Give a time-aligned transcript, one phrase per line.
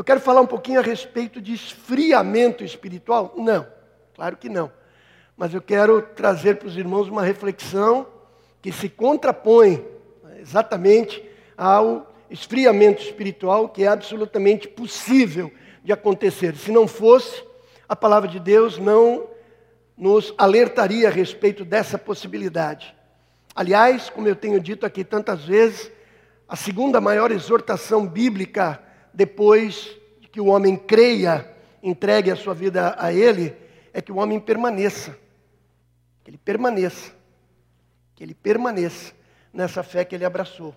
[0.00, 3.34] Eu quero falar um pouquinho a respeito de esfriamento espiritual?
[3.36, 3.66] Não,
[4.14, 4.72] claro que não.
[5.36, 8.06] Mas eu quero trazer para os irmãos uma reflexão
[8.62, 9.86] que se contrapõe
[10.38, 11.22] exatamente
[11.54, 15.52] ao esfriamento espiritual que é absolutamente possível
[15.84, 16.56] de acontecer.
[16.56, 17.44] Se não fosse,
[17.86, 19.28] a palavra de Deus não
[19.98, 22.96] nos alertaria a respeito dessa possibilidade.
[23.54, 25.92] Aliás, como eu tenho dito aqui tantas vezes,
[26.48, 29.96] a segunda maior exortação bíblica depois
[30.32, 31.48] que o homem creia,
[31.82, 33.54] entregue a sua vida a Ele,
[33.92, 35.16] é que o homem permaneça.
[36.22, 37.12] Que ele permaneça.
[38.14, 39.12] Que ele permaneça
[39.52, 40.74] nessa fé que ele abraçou.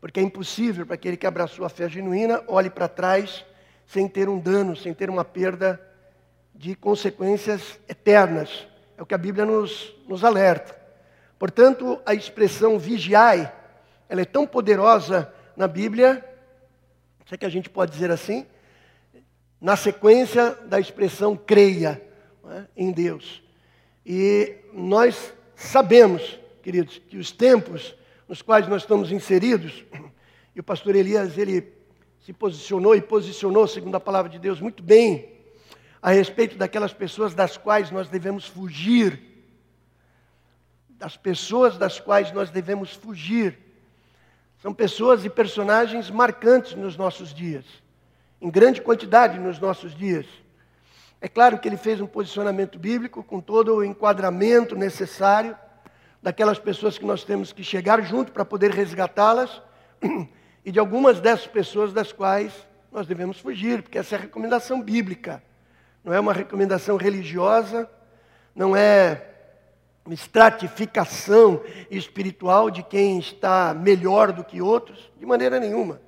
[0.00, 3.44] Porque é impossível para aquele que abraçou a fé genuína olhe para trás
[3.86, 5.80] sem ter um dano, sem ter uma perda
[6.54, 8.66] de consequências eternas.
[8.96, 10.78] É o que a Bíblia nos, nos alerta.
[11.38, 13.52] Portanto, a expressão vigiai,
[14.08, 16.24] ela é tão poderosa na Bíblia,
[17.30, 18.44] se é que a gente pode dizer assim,
[19.60, 22.02] na sequência da expressão creia
[22.44, 23.40] é, em Deus.
[24.04, 27.94] E nós sabemos, queridos, que os tempos
[28.26, 29.84] nos quais nós estamos inseridos,
[30.56, 31.72] e o pastor Elias, ele
[32.18, 35.32] se posicionou e posicionou, segundo a palavra de Deus, muito bem,
[36.02, 39.22] a respeito daquelas pessoas das quais nós devemos fugir.
[40.88, 43.69] Das pessoas das quais nós devemos fugir.
[44.60, 47.64] São pessoas e personagens marcantes nos nossos dias,
[48.40, 50.26] em grande quantidade nos nossos dias.
[51.18, 55.56] É claro que ele fez um posicionamento bíblico com todo o enquadramento necessário
[56.22, 59.62] daquelas pessoas que nós temos que chegar junto para poder resgatá-las
[60.62, 62.52] e de algumas dessas pessoas das quais
[62.92, 65.42] nós devemos fugir, porque essa é a recomendação bíblica.
[66.04, 67.88] Não é uma recomendação religiosa,
[68.54, 69.29] não é
[70.08, 76.00] estratificação espiritual de quem está melhor do que outros, de maneira nenhuma.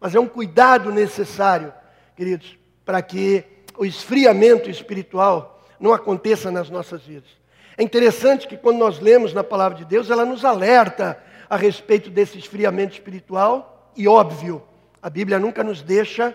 [0.00, 1.72] Mas é um cuidado necessário,
[2.16, 3.44] queridos, para que
[3.76, 7.28] o esfriamento espiritual não aconteça nas nossas vidas.
[7.76, 11.18] É interessante que quando nós lemos na palavra de Deus, ela nos alerta
[11.48, 14.62] a respeito desse esfriamento espiritual, e óbvio,
[15.00, 16.34] a Bíblia nunca nos deixa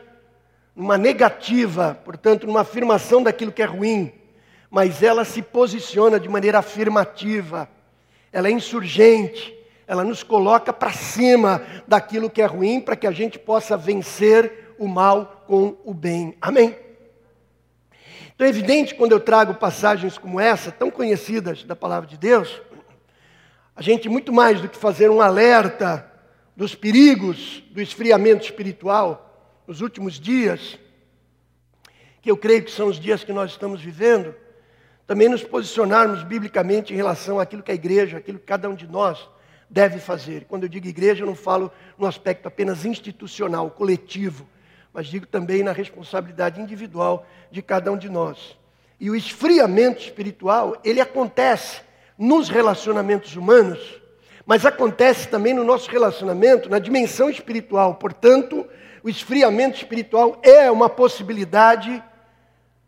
[0.75, 4.13] numa negativa, portanto, numa afirmação daquilo que é ruim,
[4.71, 7.69] mas ela se posiciona de maneira afirmativa,
[8.31, 9.53] ela é insurgente,
[9.85, 14.73] ela nos coloca para cima daquilo que é ruim, para que a gente possa vencer
[14.79, 16.37] o mal com o bem.
[16.39, 16.73] Amém?
[18.33, 22.61] Então é evidente quando eu trago passagens como essa, tão conhecidas da palavra de Deus,
[23.75, 26.09] a gente muito mais do que fazer um alerta
[26.55, 30.79] dos perigos do esfriamento espiritual nos últimos dias,
[32.21, 34.33] que eu creio que são os dias que nós estamos vivendo,
[35.11, 38.87] também nos posicionarmos biblicamente em relação àquilo que a igreja, aquilo que cada um de
[38.87, 39.27] nós
[39.69, 40.45] deve fazer.
[40.45, 44.47] Quando eu digo igreja, eu não falo no aspecto apenas institucional, coletivo,
[44.93, 48.57] mas digo também na responsabilidade individual de cada um de nós.
[49.01, 51.81] E o esfriamento espiritual, ele acontece
[52.17, 54.01] nos relacionamentos humanos,
[54.45, 57.95] mas acontece também no nosso relacionamento, na dimensão espiritual.
[57.95, 58.65] Portanto,
[59.03, 62.01] o esfriamento espiritual é uma possibilidade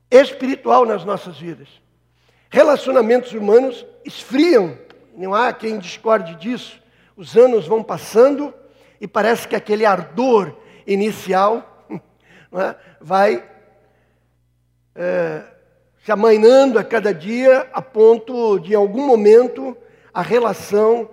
[0.10, 1.83] espiritual nas nossas vidas.
[2.54, 4.78] Relacionamentos humanos esfriam,
[5.18, 6.80] não há quem discorde disso.
[7.18, 8.54] Os anos vão passando
[9.02, 10.56] e parece que aquele ardor
[10.86, 11.88] inicial
[12.54, 12.76] é?
[13.02, 13.44] vai
[14.94, 15.42] é,
[16.06, 19.76] se amainando a cada dia, a ponto de, em algum momento,
[20.14, 21.10] a relação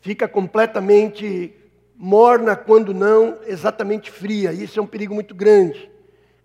[0.00, 1.54] fica completamente
[1.94, 4.50] morna, quando não exatamente fria.
[4.50, 5.90] Isso é um perigo muito grande.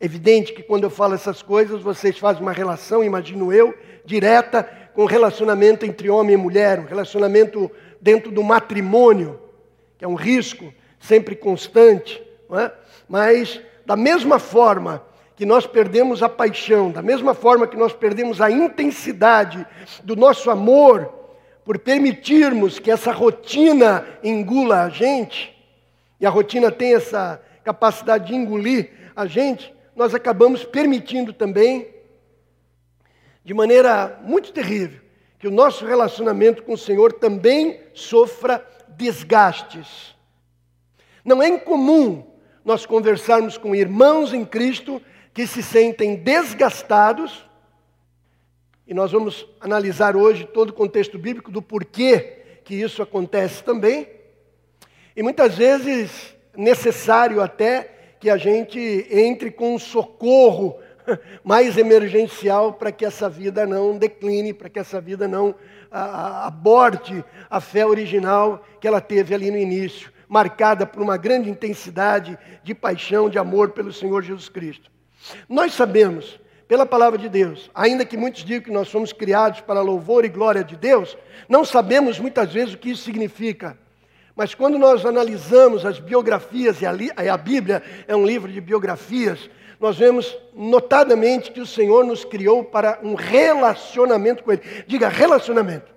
[0.01, 3.74] Evidente que quando eu falo essas coisas, vocês fazem uma relação, imagino eu,
[4.05, 9.39] direta com o relacionamento entre homem e mulher, um relacionamento dentro do matrimônio,
[9.97, 12.21] que é um risco sempre constante,
[12.51, 12.71] é?
[13.07, 15.03] mas da mesma forma
[15.35, 19.65] que nós perdemos a paixão, da mesma forma que nós perdemos a intensidade
[20.03, 21.13] do nosso amor,
[21.65, 25.53] por permitirmos que essa rotina engula a gente,
[26.19, 31.88] e a rotina tem essa capacidade de engolir a gente, nós acabamos permitindo também,
[33.45, 35.00] de maneira muito terrível,
[35.38, 38.65] que o nosso relacionamento com o Senhor também sofra
[38.97, 40.15] desgastes.
[41.24, 42.25] Não é incomum
[42.65, 45.00] nós conversarmos com irmãos em Cristo
[45.31, 47.47] que se sentem desgastados,
[48.88, 54.09] e nós vamos analisar hoje todo o contexto bíblico do porquê que isso acontece também,
[55.15, 60.80] e muitas vezes necessário até que a gente entre com um socorro
[61.44, 65.56] mais emergencial para que essa vida não decline, para que essa vida não
[65.92, 70.12] a, a, aborte a fé original que ela teve ali no início.
[70.28, 74.92] marcada por uma grande intensidade de paixão, de amor pelo Senhor Jesus Cristo.
[75.48, 79.81] Nós sabemos, pela palavra de Deus, ainda que muitos digam que nós somos criados para
[79.81, 81.16] louvor e glória de Deus,
[81.48, 83.78] não sabemos muitas vezes o que isso significa.
[84.36, 89.50] Mas quando nós analisamos as biografias, e a, a Bíblia é um livro de biografias,
[89.80, 94.62] nós vemos notadamente que o Senhor nos criou para um relacionamento com Ele.
[94.88, 95.94] Diga, relacionamento.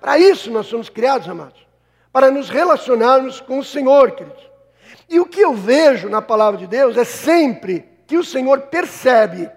[0.00, 1.66] Para isso nós somos criados, amados.
[2.12, 4.42] Para nos relacionarmos com o Senhor, queridos.
[5.08, 9.50] E o que eu vejo na palavra de Deus é sempre que o Senhor percebe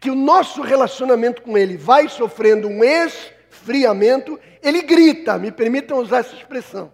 [0.00, 6.18] que o nosso relacionamento com Ele vai sofrendo um esfriamento, Ele grita, me permitam usar
[6.18, 6.92] essa expressão.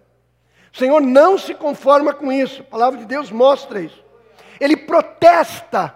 [0.73, 4.03] O Senhor não se conforma com isso, a palavra de Deus mostra isso.
[4.61, 5.95] Ele protesta.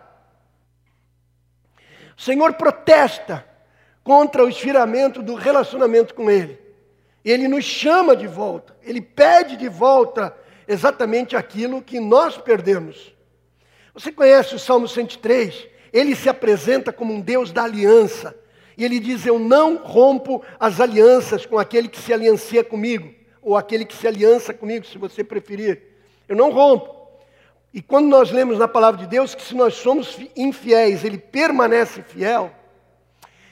[2.17, 3.45] O Senhor protesta
[4.03, 6.59] contra o esfriamento do relacionamento com Ele.
[7.23, 10.35] Ele nos chama de volta, Ele pede de volta
[10.67, 13.13] exatamente aquilo que nós perdemos.
[13.93, 15.67] Você conhece o Salmo 103?
[15.93, 18.35] Ele se apresenta como um Deus da aliança.
[18.75, 23.55] E ele diz: Eu não rompo as alianças com aquele que se aliancia comigo, ou
[23.55, 25.81] aquele que se aliança comigo, se você preferir.
[26.27, 27.04] Eu não rompo.
[27.75, 32.01] E quando nós lemos na palavra de Deus que se nós somos infiéis, ele permanece
[32.01, 32.49] fiel,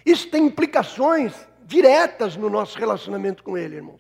[0.06, 1.34] isso tem implicações
[1.66, 4.00] diretas no nosso relacionamento com ele, irmãos.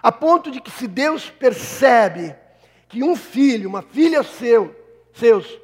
[0.00, 2.32] A ponto de que se Deus percebe
[2.88, 4.72] que um filho, uma filha seu,
[5.12, 5.58] seus,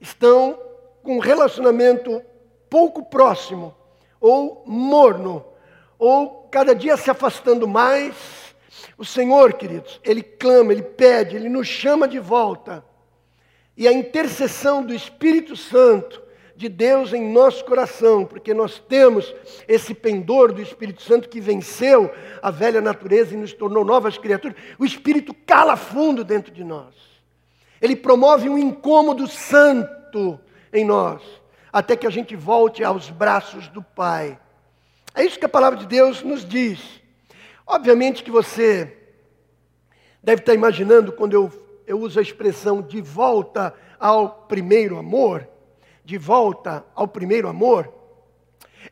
[0.00, 0.58] estão
[1.02, 2.22] com um relacionamento
[2.70, 3.76] pouco próximo,
[4.18, 5.44] ou morno,
[5.98, 8.14] ou cada dia se afastando mais,
[8.96, 12.82] o Senhor, queridos, Ele clama, Ele pede, Ele nos chama de volta.
[13.76, 16.22] E a intercessão do Espírito Santo
[16.54, 19.34] de Deus em nosso coração, porque nós temos
[19.66, 24.56] esse pendor do Espírito Santo que venceu a velha natureza e nos tornou novas criaturas.
[24.78, 26.94] O Espírito cala fundo dentro de nós.
[27.80, 30.38] Ele promove um incômodo santo
[30.72, 31.20] em nós,
[31.72, 34.38] até que a gente volte aos braços do Pai.
[35.14, 36.80] É isso que a palavra de Deus nos diz.
[37.66, 38.96] Obviamente que você
[40.22, 41.52] deve estar imaginando quando eu,
[41.86, 45.48] eu uso a expressão de volta ao primeiro amor,
[46.04, 47.92] de volta ao primeiro amor.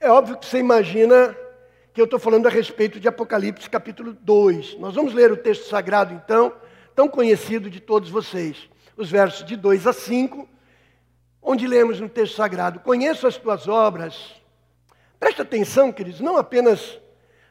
[0.00, 1.36] É óbvio que você imagina
[1.92, 4.78] que eu estou falando a respeito de Apocalipse capítulo 2.
[4.78, 6.52] Nós vamos ler o texto sagrado então,
[6.94, 8.68] tão conhecido de todos vocês
[9.00, 10.48] os versos de 2 a 5,
[11.42, 14.34] onde lemos no texto sagrado: Conheço as tuas obras.
[15.18, 16.98] Preste atenção, queridos, não apenas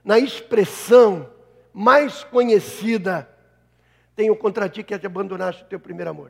[0.03, 1.29] na expressão
[1.73, 3.29] mais conhecida,
[4.19, 6.29] tenho contra ti que é te abandonaste o teu primeiro amor.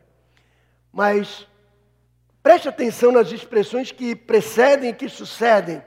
[0.94, 1.48] Mas
[2.44, 5.82] preste atenção nas expressões que precedem e que sucedem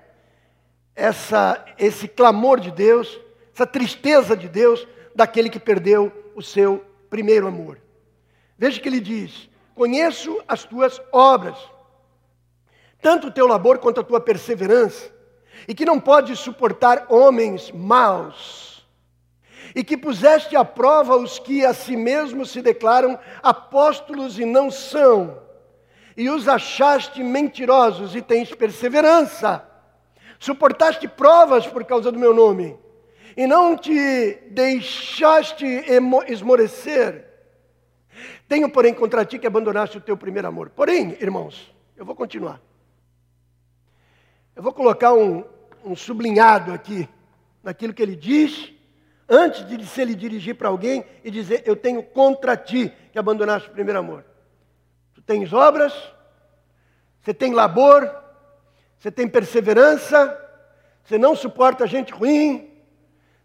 [0.97, 3.21] essa, esse clamor de Deus,
[3.55, 4.85] essa tristeza de Deus
[5.15, 7.79] daquele que perdeu o seu primeiro amor.
[8.59, 11.57] Veja que ele diz: Conheço as tuas obras,
[13.01, 15.09] tanto o teu labor quanto a tua perseverança,
[15.69, 18.72] e que não podes suportar homens maus,
[19.75, 24.71] e que puseste à prova os que a si mesmos se declaram apóstolos e não
[24.71, 25.39] são,
[26.17, 29.67] e os achaste mentirosos e tens perseverança.
[30.39, 32.77] Suportaste provas por causa do meu nome,
[33.37, 35.65] e não te deixaste
[36.29, 37.33] esmorecer
[38.53, 40.69] tenho, porém, contra ti que abandonaste o teu primeiro amor.
[40.69, 42.61] Porém, irmãos, eu vou continuar.
[44.55, 45.43] Eu vou colocar um,
[45.83, 47.09] um sublinhado aqui,
[47.63, 48.71] naquilo que ele diz,
[49.29, 53.69] antes de se ele dirigir para alguém e dizer: Eu tenho contra ti que abandonaste
[53.69, 54.25] o primeiro amor.
[55.15, 55.93] Tu tens obras,
[57.21, 58.11] você tem labor,
[58.99, 60.39] você tem perseverança,
[61.05, 62.71] você não suporta gente ruim,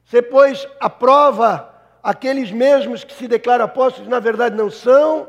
[0.06, 5.28] você pôs a prova aqueles mesmos que se declaram apóstolos, na verdade não são.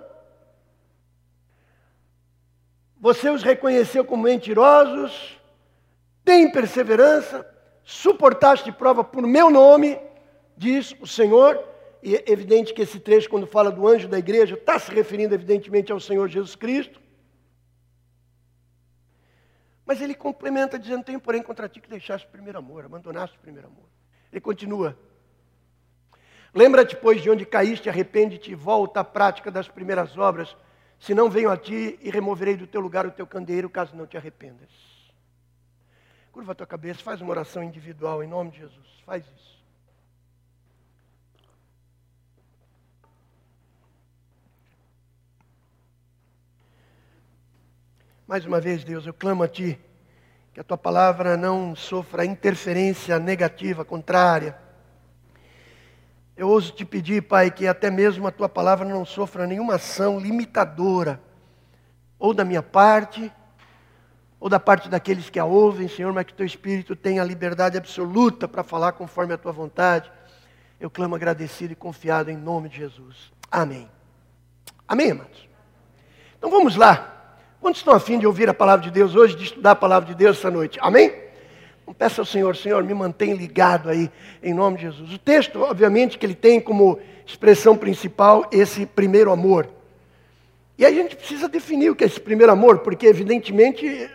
[3.01, 5.39] Você os reconheceu como mentirosos,
[6.25, 7.47] tem perseverança,
[7.85, 9.99] suportaste prova por meu nome,
[10.59, 11.65] diz o Senhor.
[12.03, 15.35] E é evidente que esse trecho, quando fala do anjo da igreja, está se referindo
[15.35, 17.01] evidentemente ao Senhor Jesus Cristo.
[19.85, 23.41] Mas ele complementa dizendo: Tenho, porém, contra ti que deixaste o primeiro amor, abandonaste o
[23.41, 23.87] primeiro amor.
[24.31, 24.97] Ele continua:
[26.55, 30.57] Lembra-te, pois, de onde caíste, arrepende-te e volta à prática das primeiras obras,
[31.01, 34.05] Se não venho a ti e removerei do teu lugar o teu candeeiro, caso não
[34.07, 34.69] te arrependas.
[36.33, 38.87] Curva a tua cabeça, faz uma oração individual em nome de Jesus.
[39.07, 39.58] Faz isso.
[48.29, 49.81] Mais uma vez, Deus, eu clamo a Ti,
[50.53, 54.55] que a Tua palavra não sofra interferência negativa, contrária
[56.37, 60.21] Eu ouso te pedir, Pai, que até mesmo a tua palavra não sofra nenhuma ação
[60.21, 61.19] limitadora,
[62.19, 63.33] ou da minha parte,
[64.39, 68.47] ou da parte daqueles que a ouvem, Senhor, mas que teu Espírito tenha liberdade absoluta
[68.47, 70.13] para falar conforme a tua vontade.
[70.79, 73.33] Eu clamo agradecido e confiado em nome de Jesus.
[73.51, 73.91] Amém.
[74.87, 75.49] Amém, amados?
[76.37, 77.18] Então vamos lá.
[77.61, 80.15] Quantos estão afim de ouvir a palavra de Deus hoje, de estudar a palavra de
[80.15, 80.79] Deus essa noite?
[80.81, 81.13] Amém?
[81.83, 84.09] Então, peça ao Senhor, Senhor, me mantém ligado aí,
[84.43, 85.13] em nome de Jesus.
[85.13, 89.69] O texto, obviamente, que ele tem como expressão principal esse primeiro amor.
[90.79, 94.09] E a gente precisa definir o que é esse primeiro amor, porque, evidentemente,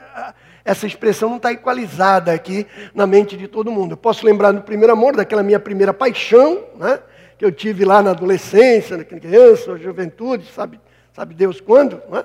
[0.63, 3.91] essa expressão não está equalizada aqui na mente de todo mundo.
[3.91, 6.99] Eu posso lembrar do primeiro amor, daquela minha primeira paixão, né,
[7.37, 10.79] que eu tive lá na adolescência, na criança, na juventude, sabe,
[11.11, 12.23] sabe Deus quando, né,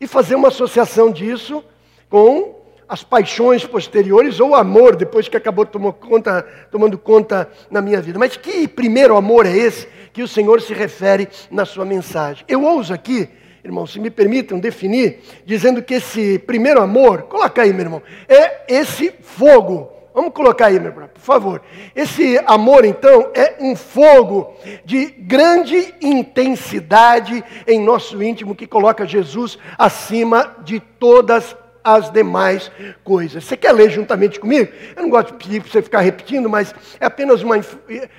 [0.00, 1.64] e fazer uma associação disso
[2.08, 2.56] com
[2.88, 8.18] as paixões posteriores ou o amor, depois que acabou conta, tomando conta na minha vida.
[8.18, 12.44] Mas que primeiro amor é esse que o Senhor se refere na sua mensagem?
[12.48, 13.28] Eu ouso aqui
[13.68, 18.62] irmãos, se me permitam definir, dizendo que esse primeiro amor, coloca aí, meu irmão, é
[18.66, 19.92] esse fogo.
[20.18, 21.62] Vamos colocar aí, meu irmão, por favor.
[21.94, 24.52] Esse amor, então, é um fogo
[24.84, 31.67] de grande intensidade em nosso íntimo que coloca Jesus acima de todas as
[32.12, 32.70] demais
[33.02, 33.44] coisas.
[33.44, 34.70] Você quer ler juntamente comigo?
[34.94, 37.56] Eu não gosto de pedir para você ficar repetindo, mas é apenas uma,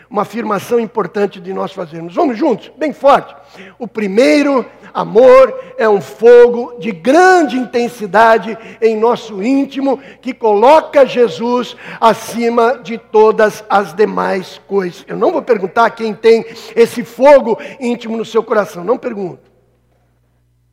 [0.10, 2.16] uma afirmação importante de nós fazermos.
[2.16, 3.36] Vamos juntos, bem forte.
[3.78, 11.76] O primeiro amor é um fogo de grande intensidade em nosso íntimo que coloca Jesus
[12.00, 15.06] acima de todas as demais coisas.
[15.08, 16.46] Eu não vou perguntar quem tem
[16.76, 19.50] esse fogo íntimo no seu coração, não pergunto.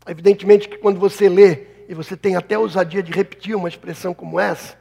[0.08, 4.40] Evidentemente que quando você lê e você tem até ousadia de repetir uma expressão como
[4.40, 4.76] essa,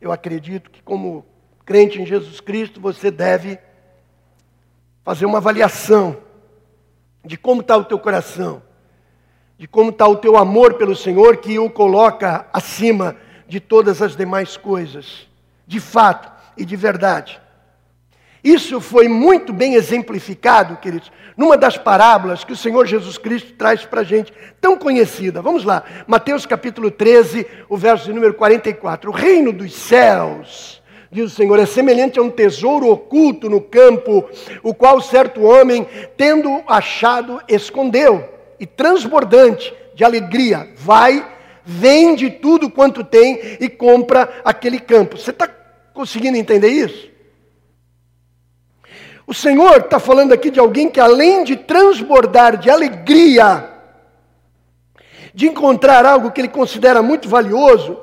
[0.00, 1.24] eu acredito que, como
[1.64, 3.58] crente em Jesus Cristo, você deve
[5.04, 6.16] fazer uma avaliação
[7.24, 8.62] de como está o teu coração,
[9.58, 14.16] de como está o teu amor pelo Senhor, que o coloca acima de todas as
[14.16, 15.28] demais coisas,
[15.66, 17.40] de fato e de verdade.
[18.42, 23.84] Isso foi muito bem exemplificado, queridos, numa das parábolas que o Senhor Jesus Cristo traz
[23.84, 25.42] para a gente, tão conhecida.
[25.42, 29.10] Vamos lá, Mateus capítulo 13, o verso de número 44.
[29.10, 34.28] O reino dos céus, diz o Senhor, é semelhante a um tesouro oculto no campo,
[34.62, 38.26] o qual certo homem, tendo achado, escondeu,
[38.58, 41.26] e transbordante de alegria, vai,
[41.62, 45.18] vende tudo quanto tem e compra aquele campo.
[45.18, 45.48] Você está
[45.92, 47.10] conseguindo entender isso?
[49.30, 53.70] O Senhor está falando aqui de alguém que, além de transbordar de alegria,
[55.32, 57.96] de encontrar algo que ele considera muito valioso,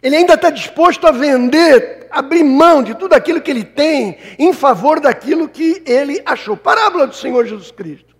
[0.00, 4.52] ele ainda está disposto a vender, abrir mão de tudo aquilo que ele tem em
[4.52, 6.56] favor daquilo que ele achou.
[6.56, 8.14] Parábola do Senhor Jesus Cristo.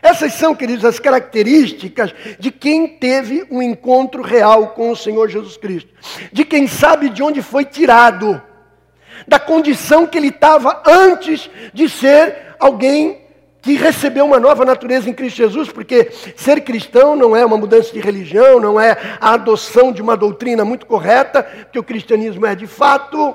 [0.00, 5.56] Essas são, queridos, as características de quem teve um encontro real com o Senhor Jesus
[5.56, 5.92] Cristo,
[6.32, 8.40] de quem sabe de onde foi tirado
[9.26, 13.24] da condição que ele estava antes de ser alguém
[13.64, 17.90] que recebeu uma nova natureza em Cristo Jesus, porque ser cristão não é uma mudança
[17.94, 22.54] de religião, não é a adoção de uma doutrina muito correta, porque o cristianismo é
[22.54, 23.34] de fato,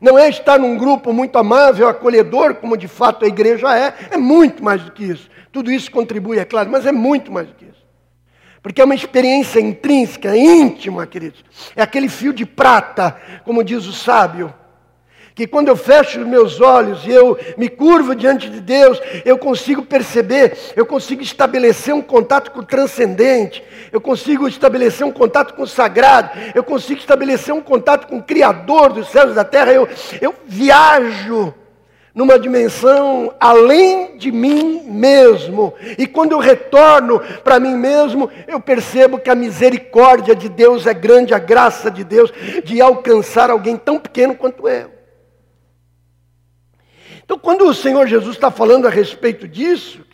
[0.00, 4.16] não é estar num grupo muito amável, acolhedor, como de fato a igreja é, é
[4.16, 5.28] muito mais do que isso.
[5.50, 7.84] Tudo isso contribui, é claro, mas é muito mais do que isso.
[8.62, 11.44] Porque é uma experiência intrínseca, íntima, queridos.
[11.74, 14.54] É aquele fio de prata, como diz o sábio
[15.34, 19.36] que quando eu fecho os meus olhos e eu me curvo diante de Deus, eu
[19.36, 25.54] consigo perceber, eu consigo estabelecer um contato com o transcendente, eu consigo estabelecer um contato
[25.54, 29.44] com o sagrado, eu consigo estabelecer um contato com o Criador dos céus e da
[29.44, 29.88] terra, eu,
[30.20, 31.52] eu viajo
[32.14, 35.74] numa dimensão além de mim mesmo.
[35.98, 40.94] E quando eu retorno para mim mesmo, eu percebo que a misericórdia de Deus é
[40.94, 44.93] grande, a graça de Deus de alcançar alguém tão pequeno quanto eu.
[47.24, 50.04] Então, quando o Senhor Jesus está falando a respeito disso,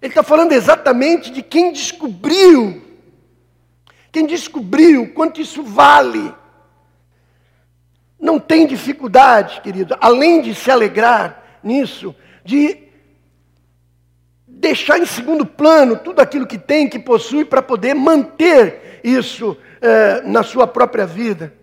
[0.00, 2.82] Ele está falando exatamente de quem descobriu,
[4.10, 6.34] quem descobriu quanto isso vale.
[8.18, 12.14] Não tem dificuldade, querido, além de se alegrar nisso,
[12.44, 12.78] de
[14.46, 20.22] deixar em segundo plano tudo aquilo que tem, que possui, para poder manter isso eh,
[20.24, 21.54] na sua própria vida.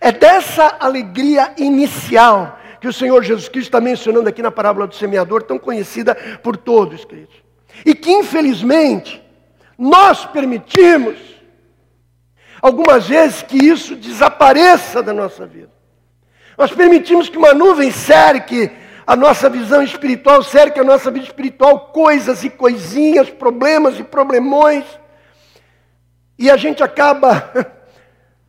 [0.00, 4.96] É dessa alegria inicial que o Senhor Jesus Cristo está mencionando aqui na parábola do
[4.96, 7.36] semeador, tão conhecida por todos, queridos.
[7.86, 9.22] E que, infelizmente,
[9.78, 11.16] nós permitimos,
[12.60, 15.70] algumas vezes, que isso desapareça da nossa vida.
[16.58, 18.68] Nós permitimos que uma nuvem cerque
[19.06, 24.84] a nossa visão espiritual, cerque a nossa vida espiritual, coisas e coisinhas, problemas e problemões.
[26.36, 27.48] E a gente acaba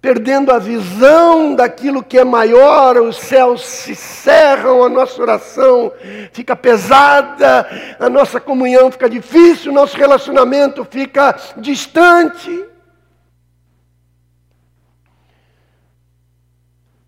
[0.04, 5.94] perdendo a visão daquilo que é maior, os céus se cerram, a nossa oração
[6.34, 7.66] fica pesada,
[7.98, 12.66] a nossa comunhão fica difícil, o nosso relacionamento fica distante.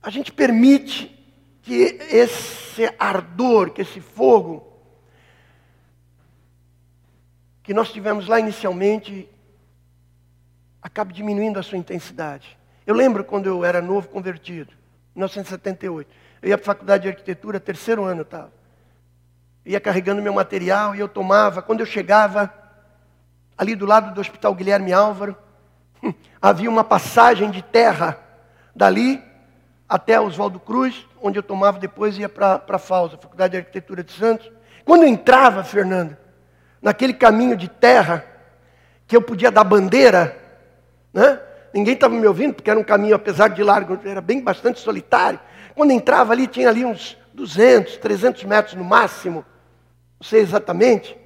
[0.01, 1.13] A gente permite
[1.63, 4.71] que esse ardor, que esse fogo
[7.61, 9.27] que nós tivemos lá inicialmente
[10.81, 12.57] acabe diminuindo a sua intensidade.
[12.85, 14.71] Eu lembro quando eu era novo convertido,
[15.15, 16.09] em 1978.
[16.41, 18.51] Eu ia para a faculdade de arquitetura, terceiro ano eu estava.
[19.65, 21.61] Ia carregando meu material e eu tomava.
[21.61, 22.53] Quando eu chegava,
[23.57, 25.35] ali do lado do Hospital Guilherme Álvaro,
[26.39, 28.19] havia uma passagem de terra
[28.75, 29.23] dali
[29.87, 34.11] até Oswaldo Cruz, onde eu tomava depois ia para a FAUSA, Faculdade de Arquitetura de
[34.11, 34.51] Santos.
[34.83, 36.15] Quando eu entrava, Fernando,
[36.81, 38.23] naquele caminho de terra,
[39.07, 40.37] que eu podia dar bandeira,
[41.11, 41.39] né?
[41.75, 45.37] Ninguém estava me ouvindo, porque era um caminho, apesar de largo, era bem bastante solitário.
[45.75, 49.45] Quando entrava ali, tinha ali uns 200, 300 metros no máximo.
[50.17, 51.17] Não sei exatamente.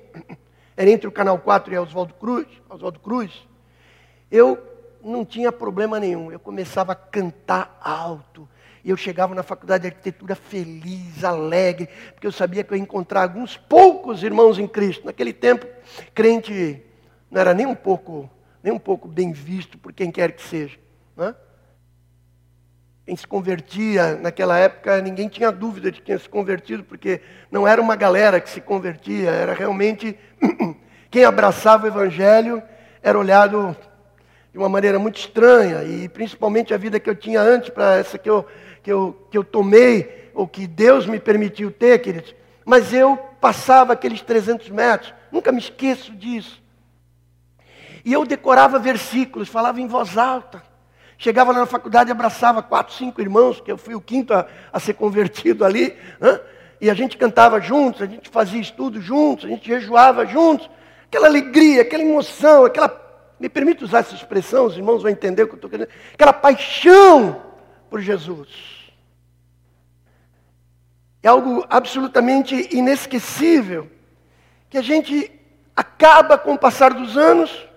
[0.75, 2.47] Era entre o Canal 4 e Oswaldo Cruz.
[2.67, 3.47] Oswaldo Cruz.
[4.31, 4.57] Eu
[5.03, 6.31] não tinha problema nenhum.
[6.31, 8.49] Eu começava a cantar alto.
[8.83, 12.81] E eu chegava na faculdade de arquitetura feliz, alegre, porque eu sabia que eu ia
[12.81, 15.05] encontrar alguns poucos irmãos em Cristo.
[15.05, 15.67] Naquele tempo,
[16.15, 16.81] crente
[17.29, 18.27] não era nem um pouco
[18.63, 20.77] nem um pouco bem visto por quem quer que seja.
[21.15, 21.35] Né?
[23.05, 27.81] Quem se convertia naquela época, ninguém tinha dúvida de quem se convertido, porque não era
[27.81, 30.17] uma galera que se convertia, era realmente
[31.09, 32.61] quem abraçava o Evangelho
[33.01, 33.75] era olhado
[34.51, 38.17] de uma maneira muito estranha, e principalmente a vida que eu tinha antes, para essa
[38.17, 38.45] que eu,
[38.83, 42.35] que, eu, que eu tomei, ou que Deus me permitiu ter, queridos.
[42.65, 46.61] Mas eu passava aqueles 300 metros, nunca me esqueço disso.
[48.03, 50.63] E eu decorava versículos, falava em voz alta.
[51.17, 54.79] Chegava lá na faculdade, abraçava quatro, cinco irmãos, que eu fui o quinto a, a
[54.79, 55.95] ser convertido ali.
[56.19, 56.39] Né?
[56.79, 60.69] E a gente cantava juntos, a gente fazia estudo juntos, a gente jejuava juntos.
[61.07, 63.07] Aquela alegria, aquela emoção, aquela.
[63.37, 65.89] Me permite usar essa expressão, os irmãos vão entender o que eu estou querendo.
[66.13, 67.41] Aquela paixão
[67.89, 68.47] por Jesus.
[71.21, 73.89] É algo absolutamente inesquecível,
[74.69, 75.29] que a gente
[75.75, 77.68] acaba com o passar dos anos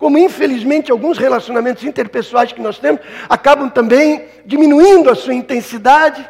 [0.00, 6.26] como infelizmente alguns relacionamentos interpessoais que nós temos acabam também diminuindo a sua intensidade.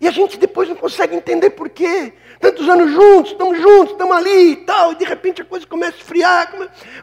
[0.00, 2.12] E a gente depois não consegue entender por quê.
[2.40, 5.96] Tantos anos juntos, estamos juntos, estamos ali e tal, e de repente a coisa começa
[5.96, 6.52] a esfriar.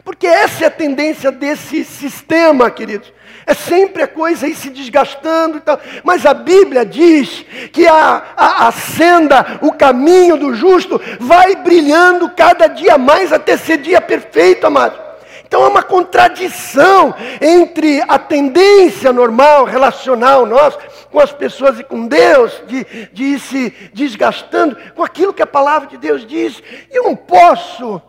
[0.04, 3.10] Porque essa é a tendência desse sistema, queridos.
[3.46, 5.80] É sempre a coisa ir se desgastando e tal.
[6.04, 12.28] Mas a Bíblia diz que a, a, a senda, o caminho do justo, vai brilhando
[12.36, 15.11] cada dia mais até ser dia perfeito, amado.
[15.52, 20.78] Então há uma contradição entre a tendência normal, relacional nossa,
[21.10, 25.46] com as pessoas e com Deus, de, de ir se desgastando, com aquilo que a
[25.46, 26.62] palavra de Deus diz.
[26.90, 28.00] Eu não posso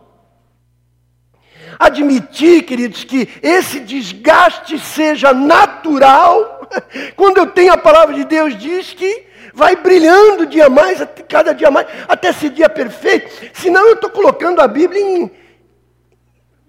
[1.78, 6.70] admitir, queridos, que esse desgaste seja natural,
[7.18, 11.70] quando eu tenho a palavra de Deus diz que vai brilhando dia mais, cada dia
[11.70, 13.30] mais, até esse dia perfeito.
[13.52, 15.43] Senão eu estou colocando a Bíblia em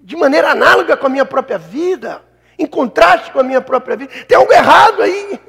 [0.05, 2.21] de maneira análoga com a minha própria vida,
[2.59, 4.13] em contraste com a minha própria vida.
[4.29, 5.41] Tem algo errado aí.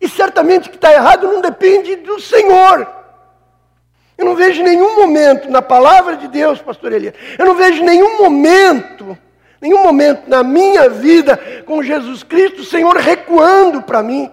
[0.00, 2.86] E certamente que está errado não depende do Senhor.
[4.16, 8.18] Eu não vejo nenhum momento na palavra de Deus, pastor Elias, eu não vejo nenhum
[8.18, 9.18] momento,
[9.60, 14.30] nenhum momento na minha vida com Jesus Cristo, o Senhor recuando para mim.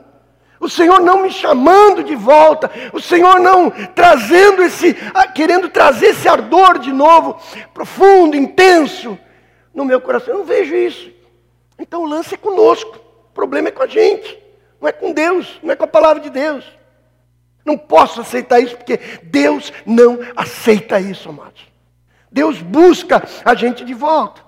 [0.62, 6.10] O Senhor não me chamando de volta, o Senhor não trazendo esse, ah, querendo trazer
[6.10, 7.41] esse ardor de novo,
[7.74, 9.17] profundo, intenso,
[9.74, 10.36] no meu coração.
[10.36, 11.12] Eu não vejo isso.
[11.80, 14.38] Então o lance é conosco, o problema é com a gente,
[14.80, 16.63] não é com Deus, não é com a palavra de Deus.
[17.65, 21.67] Não posso aceitar isso porque Deus não aceita isso, amados.
[22.32, 24.43] Deus busca a gente de volta.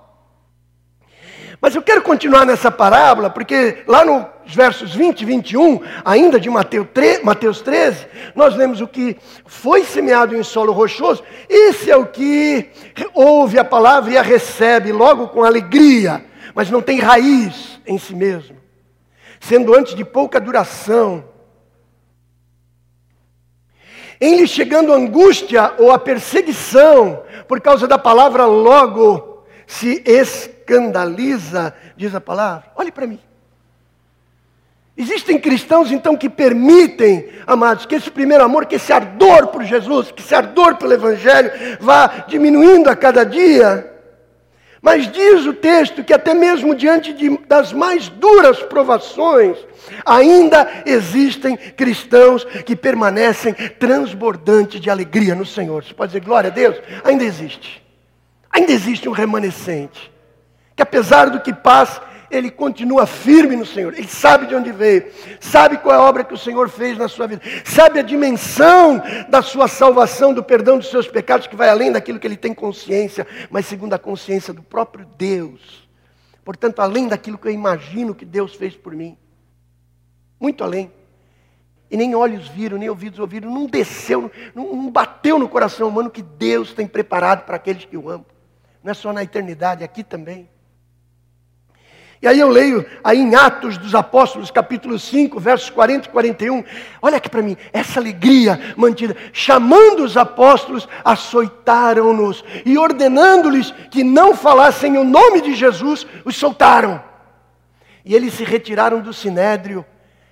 [1.60, 6.50] Mas eu quero continuar nessa parábola, porque lá nos versos 20 e 21, ainda de
[6.50, 11.22] Mateus 13, nós lemos o que foi semeado em solo rochoso.
[11.48, 12.68] Esse é o que
[13.14, 18.14] ouve a palavra e a recebe logo com alegria, mas não tem raiz em si
[18.14, 18.56] mesmo,
[19.40, 21.24] sendo antes de pouca duração.
[24.20, 32.14] Em lhe chegando angústia ou a perseguição, por causa da palavra logo, se escandaliza, diz
[32.14, 32.70] a palavra.
[32.76, 33.20] Olhe para mim.
[34.96, 40.12] Existem cristãos, então, que permitem, amados, que esse primeiro amor, que esse ardor por Jesus,
[40.12, 43.92] que esse ardor pelo Evangelho vá diminuindo a cada dia.
[44.80, 49.56] Mas diz o texto que até mesmo diante de, das mais duras provações,
[50.04, 55.82] ainda existem cristãos que permanecem transbordantes de alegria no Senhor.
[55.82, 56.76] Você pode dizer glória a Deus?
[57.02, 57.82] Ainda existe.
[58.50, 60.12] Ainda existe um remanescente.
[60.76, 62.00] Que apesar do que passa,
[62.36, 63.94] ele continua firme no Senhor.
[63.94, 67.08] Ele sabe de onde veio, sabe qual é a obra que o Senhor fez na
[67.08, 71.68] sua vida, sabe a dimensão da sua salvação, do perdão dos seus pecados, que vai
[71.68, 75.88] além daquilo que ele tem consciência, mas segundo a consciência do próprio Deus.
[76.44, 79.16] Portanto, além daquilo que eu imagino que Deus fez por mim.
[80.38, 80.92] Muito além.
[81.90, 86.22] E nem olhos viram, nem ouvidos ouviram, não desceu, não, bateu no coração humano que
[86.22, 88.26] Deus tem preparado para aqueles que o amam.
[88.82, 90.48] Não é só na eternidade, aqui também.
[92.24, 96.64] E aí eu leio aí em Atos dos Apóstolos, capítulo 5, versos 40 e 41.
[97.02, 99.14] Olha aqui para mim, essa alegria mantida.
[99.30, 107.04] Chamando os apóstolos, açoitaram-nos e ordenando-lhes que não falassem o nome de Jesus, os soltaram.
[108.02, 109.84] E eles se retiraram do sinédrio,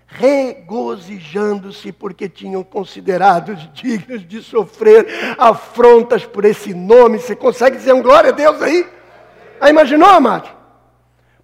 [0.06, 7.18] regozijando-se porque tinham considerado dignos de sofrer afrontas por esse nome.
[7.18, 8.88] Você consegue dizer um glória a Deus aí?
[9.60, 10.61] Aí imaginou, amado?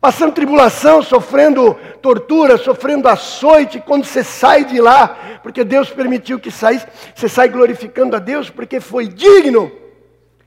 [0.00, 6.50] Passando tribulação, sofrendo tortura, sofrendo açoite, quando você sai de lá, porque Deus permitiu que
[6.50, 9.72] saísse, você sai glorificando a Deus, porque foi digno,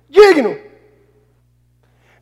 [0.10, 0.58] digno,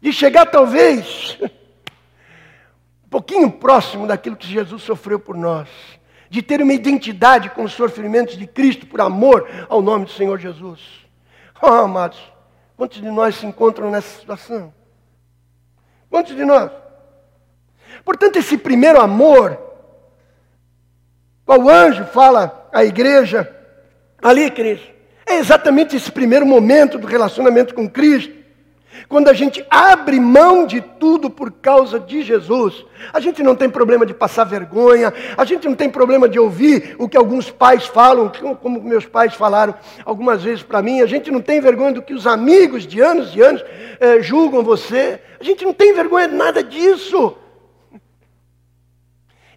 [0.01, 1.37] de chegar talvez
[3.05, 5.69] um pouquinho próximo daquilo que Jesus sofreu por nós,
[6.31, 10.39] de ter uma identidade com os sofrimentos de Cristo por amor ao nome do Senhor
[10.39, 10.79] Jesus.
[11.61, 12.17] Oh, amados,
[12.77, 14.73] quantos de nós se encontram nessa situação?
[16.09, 16.71] Quantos de nós?
[18.03, 19.57] Portanto, esse primeiro amor,
[21.45, 23.49] qual anjo fala à igreja,
[24.21, 24.87] ali, Cristo,
[25.25, 28.39] é exatamente esse primeiro momento do relacionamento com Cristo.
[29.07, 33.69] Quando a gente abre mão de tudo por causa de Jesus, a gente não tem
[33.69, 37.85] problema de passar vergonha, a gente não tem problema de ouvir o que alguns pais
[37.85, 38.31] falam,
[38.61, 42.13] como meus pais falaram algumas vezes para mim, a gente não tem vergonha do que
[42.13, 43.63] os amigos de anos e anos
[43.99, 47.37] eh, julgam você, a gente não tem vergonha de nada disso.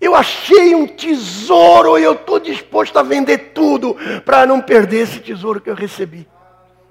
[0.03, 5.21] Eu achei um tesouro e eu estou disposto a vender tudo para não perder esse
[5.21, 6.27] tesouro que eu recebi.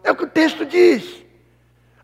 [0.01, 1.21] É o que o texto diz.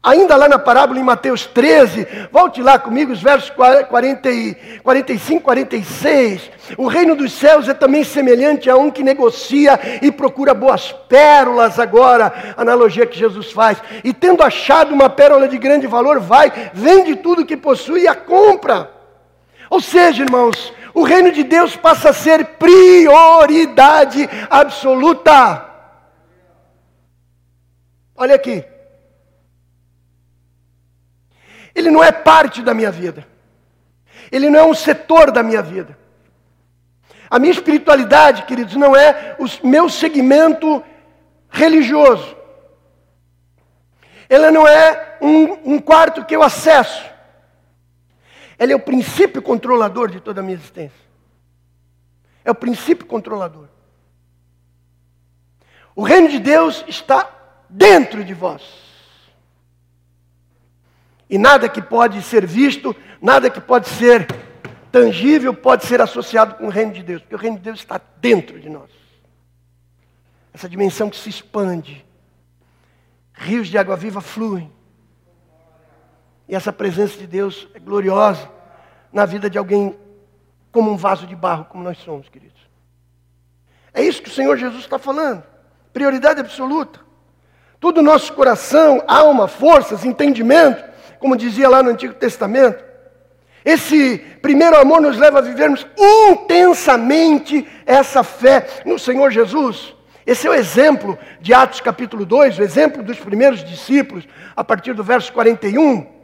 [0.04, 5.41] Ainda lá na parábola em Mateus 13, volte lá comigo, os versos 40 e, 45,
[5.41, 6.52] 46.
[6.78, 11.80] O reino dos céus é também semelhante a um que negocia e procura boas pérolas,
[11.80, 13.82] agora, analogia que Jesus faz.
[14.04, 18.15] E tendo achado uma pérola de grande valor, vai, vende tudo que possui e a
[18.15, 18.91] compra.
[19.70, 25.63] Ou seja, irmãos, o reino de Deus passa a ser prioridade absoluta.
[28.15, 28.65] Olha aqui.
[31.75, 33.27] Ele não é parte da minha vida.
[34.31, 35.95] Ele não é um setor da minha vida.
[37.29, 40.83] A minha espiritualidade, queridos, não é o meu segmento
[41.47, 42.36] religioso.
[44.27, 47.05] Ela não é um, um quarto que eu acesso.
[48.58, 51.08] Ela é o princípio controlador de toda a minha existência.
[52.43, 53.67] É o princípio controlador.
[55.96, 57.30] O reino de Deus está
[57.70, 58.62] dentro de vós.
[61.30, 64.28] E nada que pode ser visto, nada que pode ser
[64.91, 68.00] tangível pode ser associado com o reino de Deus, porque o reino de Deus está
[68.17, 68.89] dentro de nós.
[70.54, 72.04] Essa dimensão que se expande.
[73.34, 74.72] Rios de água viva fluem.
[76.47, 78.49] E essa presença de Deus é gloriosa
[79.12, 79.97] na vida de alguém
[80.71, 82.57] como um vaso de barro, como nós somos, queridos.
[83.93, 85.43] É isso que o Senhor Jesus está falando.
[85.91, 86.99] Prioridade absoluta.
[87.79, 90.83] Todo o nosso coração, alma, forças, entendimento,
[91.19, 92.83] como dizia lá no Antigo Testamento.
[93.65, 99.93] Esse primeiro amor nos leva a vivermos intensamente essa fé no Senhor Jesus.
[100.25, 104.93] Esse é o exemplo de Atos capítulo 2, o exemplo dos primeiros discípulos, a partir
[104.93, 106.16] do verso 41.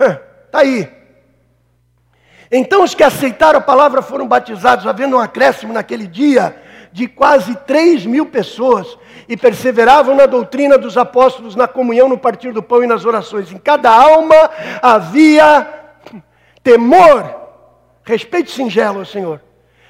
[0.00, 0.90] Está aí.
[2.50, 6.56] Então os que aceitaram a palavra foram batizados, havendo um acréscimo naquele dia
[6.92, 12.52] de quase 3 mil pessoas, e perseveravam na doutrina dos apóstolos, na comunhão, no partir
[12.52, 13.52] do pão e nas orações.
[13.52, 14.34] Em cada alma
[14.82, 15.68] havia
[16.64, 17.32] temor,
[18.02, 19.40] respeito singelo ao Senhor.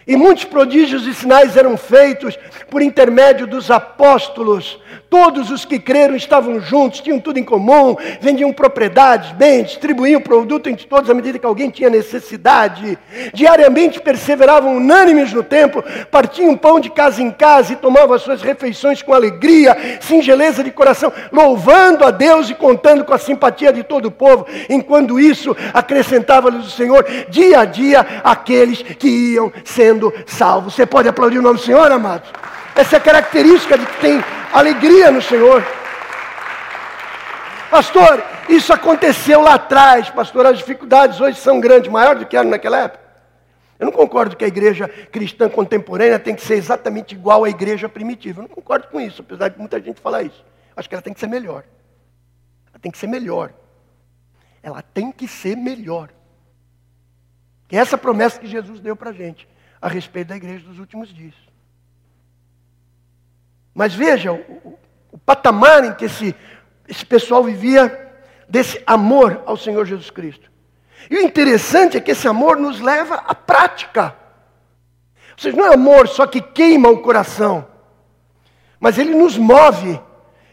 [0.06, 2.38] E muitos prodígios e sinais eram feitos
[2.70, 4.80] por intermédio dos apóstolos.
[5.10, 10.68] Todos os que creram estavam juntos, tinham tudo em comum, vendiam propriedades, bens, distribuíam produto
[10.68, 12.96] entre todos à medida que alguém tinha necessidade.
[13.34, 18.40] Diariamente perseveravam unânimes no templo, partiam pão de casa em casa e tomavam as suas
[18.40, 23.82] refeições com alegria, singeleza de coração, louvando a Deus e contando com a simpatia de
[23.82, 24.46] todo o povo.
[24.68, 29.52] Enquanto isso, acrescentava-lhes o Senhor dia a dia aqueles que iam
[29.90, 30.74] sendo salvos.
[30.74, 32.31] Você pode aplaudir o nome do Senhor, amados?
[32.76, 34.22] Essa é a característica de que tem
[34.53, 35.64] alegria no Senhor.
[37.70, 40.46] Pastor, isso aconteceu lá atrás, pastor.
[40.46, 43.11] As dificuldades hoje são grandes, maiores do que eram naquela época.
[43.79, 47.88] Eu não concordo que a igreja cristã contemporânea tem que ser exatamente igual à igreja
[47.88, 48.40] primitiva.
[48.40, 50.44] Eu não concordo com isso, apesar de muita gente falar isso.
[50.76, 51.64] Acho que ela tem que ser melhor.
[52.70, 53.53] Ela tem que ser melhor.
[54.62, 56.11] Ela tem que ser melhor.
[57.68, 59.48] Que é essa promessa que Jesus deu para a gente
[59.81, 61.35] a respeito da igreja dos últimos dias.
[63.75, 64.79] Mas veja o,
[65.12, 66.35] o, patamar em que esse,
[66.88, 68.12] esse pessoal vivia
[68.49, 70.51] desse amor ao Senhor Jesus Cristo.
[71.09, 74.14] E o interessante é que esse amor nos leva à prática.
[75.33, 77.66] Ou seja, não é amor só que queima o coração,
[78.79, 79.99] mas ele nos move.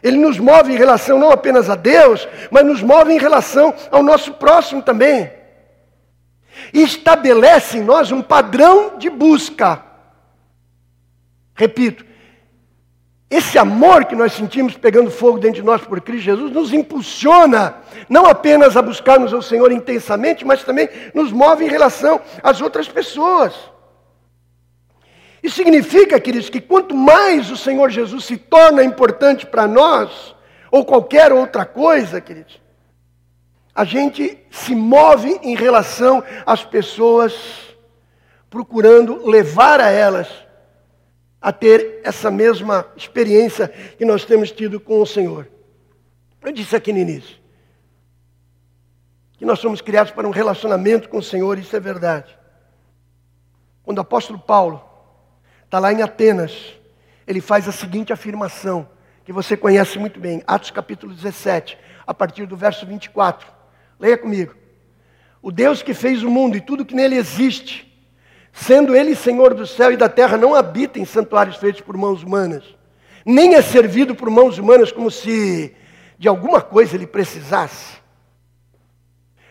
[0.02, 4.02] Ele nos move em relação não apenas a Deus, mas nos move em relação ao
[4.02, 5.37] nosso próximo também.
[6.72, 9.82] Estabelece em nós um padrão de busca.
[11.54, 12.04] Repito,
[13.30, 17.74] esse amor que nós sentimos pegando fogo dentro de nós por Cristo Jesus nos impulsiona
[18.08, 22.88] não apenas a buscarmos o Senhor intensamente, mas também nos move em relação às outras
[22.88, 23.54] pessoas.
[25.42, 30.34] Isso significa, queridos, que quanto mais o Senhor Jesus se torna importante para nós,
[30.70, 32.60] ou qualquer outra coisa, queridos,
[33.78, 37.32] a gente se move em relação às pessoas,
[38.50, 40.26] procurando levar a elas
[41.40, 45.48] a ter essa mesma experiência que nós temos tido com o Senhor.
[46.42, 47.38] Eu disse aqui no início
[49.34, 52.36] que nós somos criados para um relacionamento com o Senhor, isso é verdade.
[53.84, 54.82] Quando o apóstolo Paulo
[55.64, 56.74] está lá em Atenas,
[57.28, 58.88] ele faz a seguinte afirmação,
[59.24, 63.57] que você conhece muito bem, Atos capítulo 17, a partir do verso 24.
[63.98, 64.54] Leia comigo.
[65.42, 67.88] O Deus que fez o mundo e tudo que nele existe,
[68.60, 72.24] Sendo ele Senhor do céu e da terra, não habita em santuários feitos por mãos
[72.24, 72.64] humanas,
[73.24, 75.74] nem é servido por mãos humanas como se
[76.18, 77.97] de alguma coisa ele precisasse.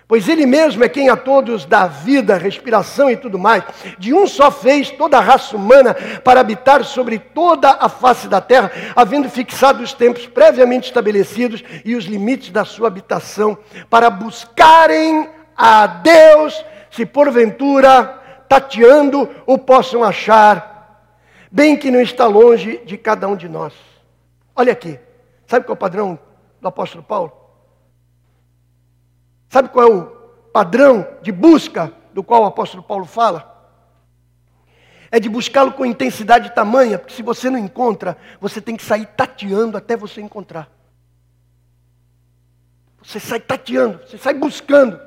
[0.08, 3.64] Pois ele mesmo é quem a todos dá vida, respiração e tudo mais.
[4.00, 5.94] De um só fez toda a raça humana
[6.24, 11.94] para habitar sobre toda a face da terra, havendo fixado os tempos previamente estabelecidos e
[11.94, 13.58] os limites da sua habitação,
[13.90, 18.14] para buscarem a Deus, se porventura
[18.48, 21.04] tateando o possam achar,
[21.52, 23.74] bem que não está longe de cada um de nós.
[24.56, 24.98] Olha aqui,
[25.48, 26.18] sabe qual é o padrão
[26.62, 27.37] do apóstolo Paulo?
[29.50, 30.06] Sabe qual é o
[30.52, 33.56] padrão de busca do qual o apóstolo Paulo fala?
[35.10, 39.06] É de buscá-lo com intensidade tamanha, porque se você não encontra, você tem que sair
[39.06, 40.70] tateando até você encontrar.
[43.02, 45.00] Você sai tateando, você sai buscando.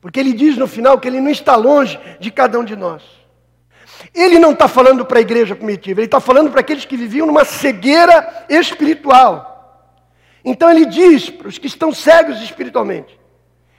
[0.00, 3.02] Porque ele diz no final que ele não está longe de cada um de nós.
[4.12, 7.26] Ele não está falando para a igreja primitiva, ele está falando para aqueles que viviam
[7.26, 9.51] numa cegueira espiritual.
[10.44, 13.18] Então ele diz para os que estão cegos espiritualmente: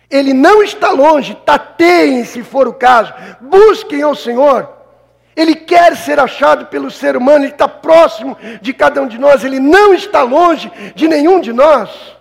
[0.10, 4.70] Ele não está longe, tateiem se for o caso, busquem ao Senhor.
[5.36, 9.44] Ele quer ser achado pelo ser humano, ele está próximo de cada um de nós,
[9.44, 12.16] ele não está longe de nenhum de nós.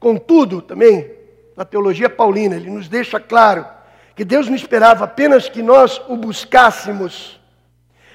[0.00, 1.10] Contudo, também,
[1.56, 3.66] na teologia paulina, ele nos deixa claro
[4.14, 7.40] que Deus não esperava apenas que nós o buscássemos,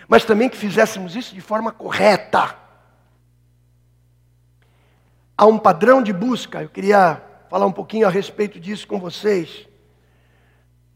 [0.08, 2.56] mas também que fizéssemos isso de forma correta.
[5.40, 9.66] Há um padrão de busca, eu queria falar um pouquinho a respeito disso com vocês.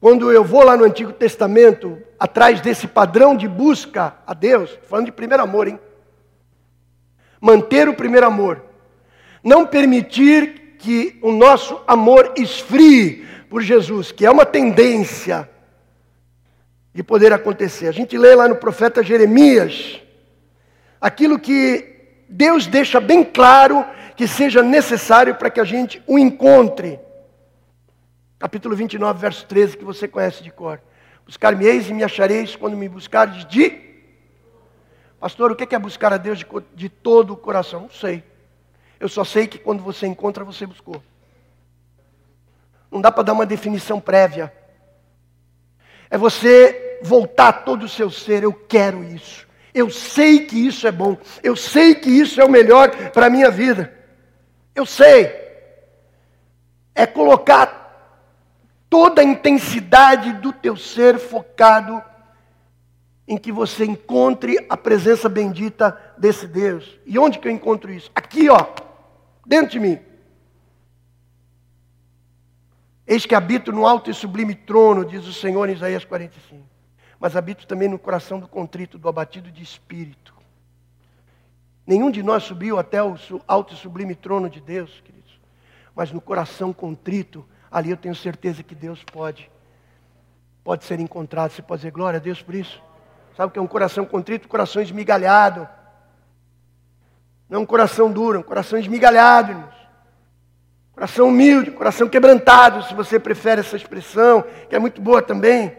[0.02, 5.06] Quando eu vou lá no Antigo Testamento, atrás desse padrão de busca a Deus, falando
[5.06, 5.80] de primeiro amor, hein?
[7.40, 8.62] Manter o primeiro amor.
[9.42, 15.50] Não permitir que o nosso amor esfrie por Jesus, que é uma tendência
[16.94, 17.88] de poder acontecer.
[17.88, 20.02] A gente lê lá no profeta Jeremias
[21.00, 23.86] aquilo que Deus deixa bem claro
[24.24, 26.98] que seja necessário para que a gente o encontre.
[28.40, 30.82] Capítulo 29, verso 13, que você conhece de cor.
[31.26, 33.82] Buscar-me-eis e me achareis quando me buscardes de.
[35.20, 37.82] Pastor, o que é buscar a Deus de, de todo o coração?
[37.82, 38.24] Não sei.
[38.98, 41.04] Eu só sei que quando você encontra, você buscou.
[42.90, 44.54] Não dá para dar uma definição prévia.
[46.10, 48.44] é você voltar todo o seu ser.
[48.44, 49.46] Eu quero isso.
[49.74, 51.18] Eu sei que isso é bom.
[51.44, 54.02] Eu sei que isso é o melhor para a minha vida.
[54.76, 55.42] Eu sei.
[56.96, 57.84] É colocar
[58.90, 62.02] toda a intensidade do teu ser focado
[63.28, 67.00] em que você encontre a presença bendita desse Deus.
[67.06, 68.12] E onde que eu encontro isso?
[68.14, 68.68] Aqui, ó,
[69.46, 70.00] dentro de mim.
[73.06, 76.64] Eis que habito no alto e sublime trono, diz o Senhor em Isaías 45.
[77.20, 80.33] Mas habito também no coração do contrito, do abatido de espírito.
[81.86, 83.16] Nenhum de nós subiu até o
[83.48, 85.40] alto e sublime trono de Deus, queridos.
[85.96, 89.52] Mas no coração contrito, ali eu tenho certeza que Deus pode,
[90.64, 91.52] pode ser encontrado.
[91.52, 92.82] Você pode dizer glória a Deus por isso?
[93.36, 94.48] Sabe o que é um coração contrito?
[94.48, 95.68] Coração esmigalhado.
[97.50, 99.84] Não é um coração duro, é um coração esmigalhado, irmãos.
[100.94, 105.76] Coração humilde, coração quebrantado, se você prefere essa expressão, que é muito boa também.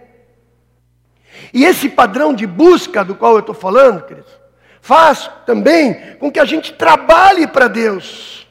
[1.52, 4.43] E esse padrão de busca do qual eu estou falando, queridos,
[4.84, 8.46] faz também com que a gente trabalhe para Deus.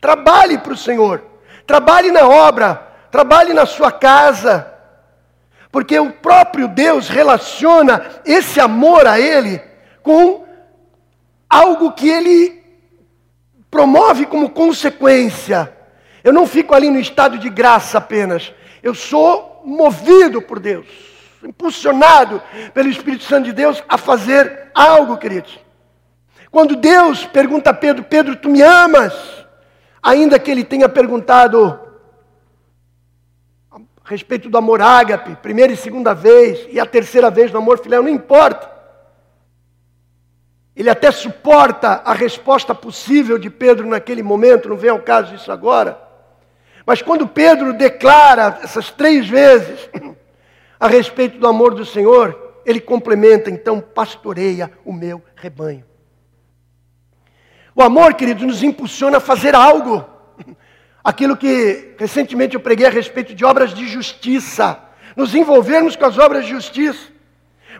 [0.00, 1.22] Trabalhe para o Senhor.
[1.66, 2.74] Trabalhe na obra.
[3.10, 4.72] Trabalhe na sua casa.
[5.70, 9.60] Porque o próprio Deus relaciona esse amor a Ele
[10.02, 10.46] com
[11.50, 12.64] algo que Ele
[13.70, 15.70] promove como consequência.
[16.24, 18.54] Eu não fico ali no estado de graça apenas.
[18.82, 20.86] Eu sou movido por Deus,
[21.42, 22.42] impulsionado
[22.74, 25.58] pelo Espírito Santo de Deus a fazer algo, queridos.
[26.50, 29.14] Quando Deus pergunta a Pedro: Pedro, tu me amas?
[30.02, 31.78] Ainda que ele tenha perguntado
[33.70, 37.78] a respeito do amor ágape, primeira e segunda vez, e a terceira vez do amor
[37.78, 38.70] filéu, não importa.
[40.74, 45.52] Ele até suporta a resposta possível de Pedro naquele momento, não vem ao caso isso
[45.52, 46.00] agora.
[46.86, 49.90] Mas quando Pedro declara essas três vezes
[50.80, 55.84] a respeito do amor do Senhor, ele complementa, então, pastoreia o meu rebanho.
[57.76, 60.04] O amor, queridos, nos impulsiona a fazer algo.
[61.04, 64.82] Aquilo que recentemente eu preguei a respeito de obras de justiça.
[65.14, 67.08] Nos envolvermos com as obras de justiça.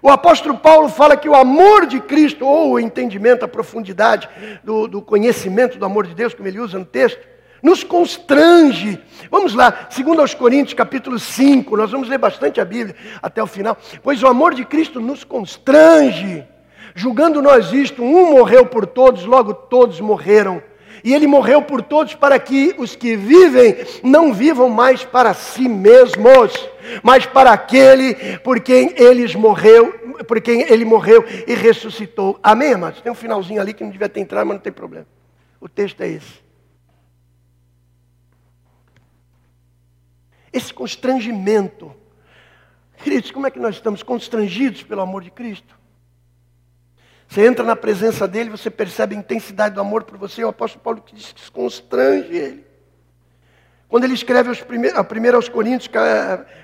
[0.02, 4.28] O apóstolo Paulo fala que o amor de Cristo, ou o entendimento, a profundidade
[4.62, 7.20] do, do conhecimento do amor de Deus, como ele usa no texto,
[7.62, 9.00] nos constrange.
[9.30, 13.46] Vamos lá, segundo aos Coríntios, capítulo 5, nós vamos ler bastante a Bíblia até o
[13.46, 13.76] final.
[14.02, 16.44] Pois o amor de Cristo nos constrange,
[16.94, 20.62] julgando nós isto, um morreu por todos, logo todos morreram.
[21.02, 25.68] E ele morreu por todos para que os que vivem não vivam mais para si
[25.68, 26.52] mesmos,
[27.02, 29.94] mas para aquele por quem eles morreu,
[30.26, 32.38] por quem ele morreu e ressuscitou.
[32.42, 33.00] Amém, amados?
[33.00, 35.06] Tem um finalzinho ali que não devia ter entrado, mas não tem problema.
[35.58, 36.49] O texto é esse.
[40.52, 41.94] Esse constrangimento.
[43.02, 45.78] Queridos, como é que nós estamos constrangidos pelo amor de Cristo?
[47.28, 50.44] Você entra na presença dele, você percebe a intensidade do amor por você.
[50.44, 52.66] O apóstolo Paulo diz que constrange ele.
[53.88, 54.50] Quando ele escreve
[54.94, 55.90] a primeira aos Coríntios,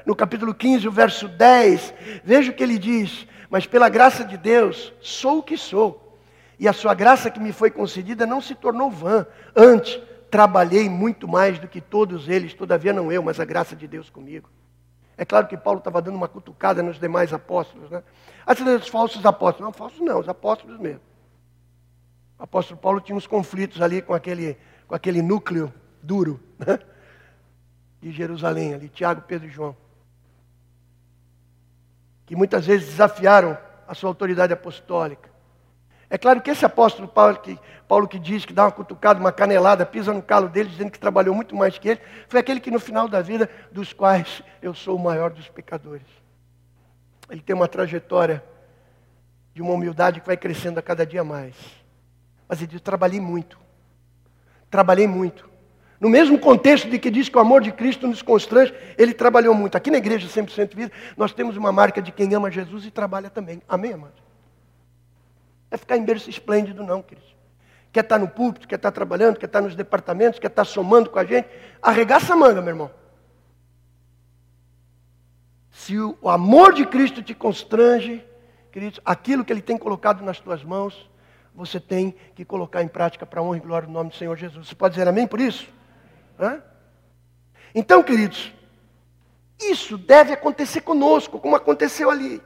[0.05, 1.95] no capítulo 15, o verso 10,
[2.25, 6.19] veja o que ele diz: Mas pela graça de Deus, sou o que sou,
[6.59, 9.27] e a sua graça que me foi concedida não se tornou vã.
[9.55, 13.87] Antes, trabalhei muito mais do que todos eles, todavia não eu, mas a graça de
[13.87, 14.49] Deus comigo.
[15.17, 18.03] É claro que Paulo estava dando uma cutucada nos demais apóstolos, né?
[18.45, 19.67] As os falsos apóstolos.
[19.67, 21.01] Não, falsos não, os apóstolos mesmo.
[22.39, 26.79] O apóstolo Paulo tinha uns conflitos ali com aquele, com aquele núcleo duro né?
[28.01, 29.75] de Jerusalém, ali, Tiago, Pedro e João.
[32.27, 33.57] Que muitas vezes desafiaram
[33.89, 35.31] a sua autoridade apostólica.
[36.09, 39.33] É claro que esse apóstolo Paulo que, Paulo que diz que dá uma cutucada, uma
[39.33, 42.71] canelada, pisa no calo dele, dizendo que trabalhou muito mais que ele, foi aquele que
[42.71, 46.07] no final da vida, dos quais eu sou o maior dos pecadores.
[47.29, 48.43] Ele tem uma trajetória
[49.53, 51.55] de uma humildade que vai crescendo a cada dia mais.
[52.49, 53.59] Mas ele diz: trabalhei muito.
[54.71, 55.49] Trabalhei muito.
[55.99, 59.55] No mesmo contexto de que diz que o amor de Cristo nos constrange, ele trabalhou
[59.55, 59.77] muito.
[59.77, 63.31] Aqui na igreja 100% Vida, nós temos uma marca de quem ama Jesus e trabalha
[63.31, 63.63] também.
[63.67, 64.26] Amém, amados?
[65.77, 67.35] É ficar em berço esplêndido, não, queridos.
[67.93, 71.19] Quer estar no púlpito, quer estar trabalhando, quer estar nos departamentos, quer estar somando com
[71.19, 71.49] a gente,
[71.81, 72.91] arregaça a manga, meu irmão.
[75.71, 78.25] Se o amor de Cristo te constrange,
[78.73, 81.09] queridos, aquilo que Ele tem colocado nas tuas mãos,
[81.55, 84.69] você tem que colocar em prática para honra e glória do nome do Senhor Jesus.
[84.69, 85.69] Você pode dizer amém por isso?
[86.39, 86.63] Hã?
[87.75, 88.53] Então, queridos,
[89.61, 92.43] isso deve acontecer conosco, como aconteceu ali.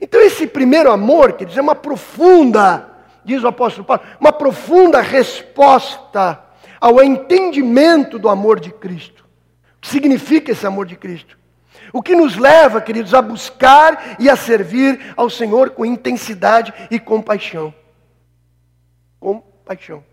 [0.00, 2.88] Então, esse primeiro amor, quer dizer, uma profunda,
[3.24, 6.42] diz o apóstolo Paulo, uma profunda resposta
[6.80, 9.24] ao entendimento do amor de Cristo.
[9.76, 11.38] O que significa esse amor de Cristo?
[11.92, 17.00] O que nos leva, queridos, a buscar e a servir ao Senhor com intensidade e
[17.00, 17.72] compaixão.
[19.18, 20.04] Compaixão.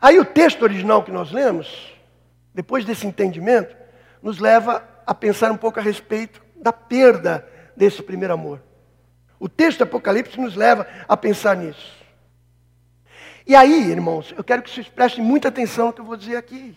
[0.00, 1.92] Aí o texto original que nós lemos,
[2.54, 3.74] depois desse entendimento,
[4.22, 7.46] nos leva a pensar um pouco a respeito da perda
[7.76, 8.62] desse primeiro amor.
[9.38, 11.94] O texto do Apocalipse nos leva a pensar nisso.
[13.46, 16.36] E aí, irmãos, eu quero que vocês prestem muita atenção no que eu vou dizer
[16.36, 16.76] aqui.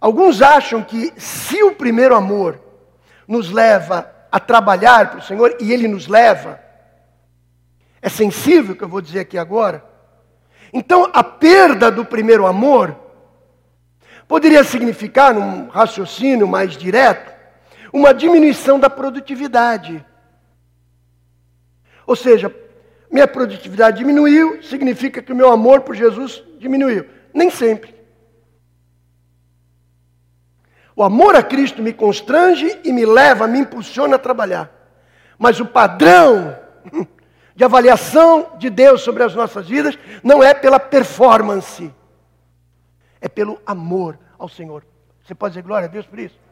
[0.00, 2.60] Alguns acham que se o primeiro amor
[3.26, 6.60] nos leva a trabalhar para o Senhor, e Ele nos leva,
[8.02, 9.84] é sensível o que eu vou dizer aqui agora,
[10.72, 12.94] então a perda do primeiro amor
[14.26, 17.37] poderia significar, num raciocínio mais direto,
[17.92, 20.04] uma diminuição da produtividade.
[22.06, 22.54] Ou seja,
[23.10, 27.06] minha produtividade diminuiu, significa que o meu amor por Jesus diminuiu.
[27.32, 27.94] Nem sempre.
[30.94, 34.70] O amor a Cristo me constrange e me leva, me impulsiona a trabalhar.
[35.38, 36.58] Mas o padrão
[37.54, 41.94] de avaliação de Deus sobre as nossas vidas não é pela performance,
[43.20, 44.84] é pelo amor ao Senhor.
[45.24, 46.47] Você pode dizer glória a Deus por isso?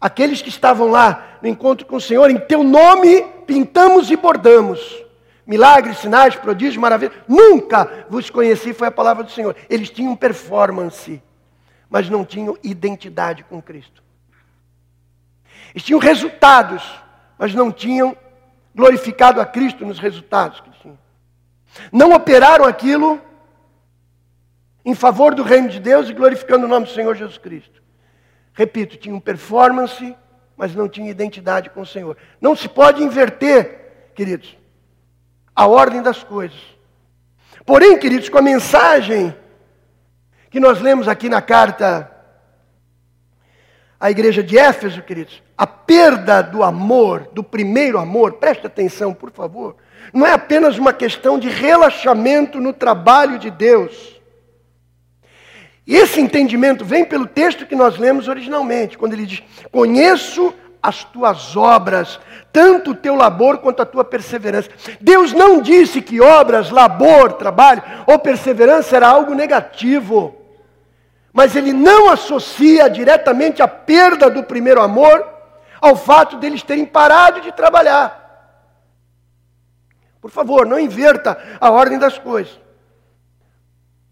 [0.00, 5.04] Aqueles que estavam lá no encontro com o Senhor, em teu nome pintamos e bordamos.
[5.46, 7.14] Milagres, sinais, prodígios, maravilhas.
[7.28, 9.54] Nunca vos conheci, foi a palavra do Senhor.
[9.70, 11.22] Eles tinham performance,
[11.88, 14.02] mas não tinham identidade com Cristo.
[15.72, 16.82] Eles tinham resultados,
[17.38, 18.16] mas não tinham
[18.74, 20.98] glorificado a Cristo nos resultados que tinham.
[21.92, 23.20] Não operaram aquilo
[24.84, 27.82] em favor do reino de Deus e glorificando o nome do Senhor Jesus Cristo.
[28.56, 30.16] Repito, tinham performance,
[30.56, 32.16] mas não tinha identidade com o Senhor.
[32.40, 34.56] Não se pode inverter, queridos
[35.56, 36.60] a ordem das coisas.
[37.64, 39.34] Porém, queridos, com a mensagem
[40.50, 42.12] que nós lemos aqui na carta
[43.98, 49.30] à igreja de Éfeso, queridos, a perda do amor, do primeiro amor, preste atenção, por
[49.30, 49.76] favor,
[50.12, 54.15] não é apenas uma questão de relaxamento no trabalho de Deus.
[55.86, 61.04] E esse entendimento vem pelo texto que nós lemos originalmente, quando ele diz: Conheço as
[61.04, 62.18] tuas obras,
[62.52, 64.70] tanto o teu labor quanto a tua perseverança.
[65.00, 70.34] Deus não disse que obras, labor, trabalho ou perseverança era algo negativo.
[71.32, 75.26] Mas ele não associa diretamente a perda do primeiro amor
[75.80, 78.24] ao fato deles terem parado de trabalhar.
[80.20, 82.65] Por favor, não inverta a ordem das coisas.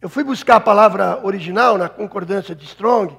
[0.05, 3.17] Eu fui buscar a palavra original na concordância de Strong.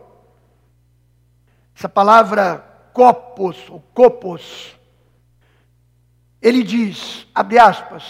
[1.75, 2.63] Essa palavra
[2.93, 4.77] copos, ou copos,
[6.39, 8.03] ele diz, abre aspas,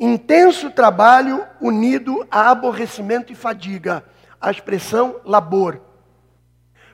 [0.00, 4.02] intenso trabalho unido a aborrecimento e fadiga,
[4.40, 5.82] a expressão labor.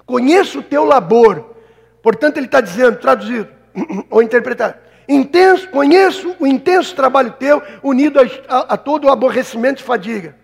[0.04, 1.54] Conheço o teu labor,
[2.02, 3.48] portanto ele está dizendo, traduzido,
[4.10, 9.80] ou interpretado, intenso, conheço o intenso trabalho teu unido a, a, a todo o aborrecimento
[9.80, 10.36] e fadiga.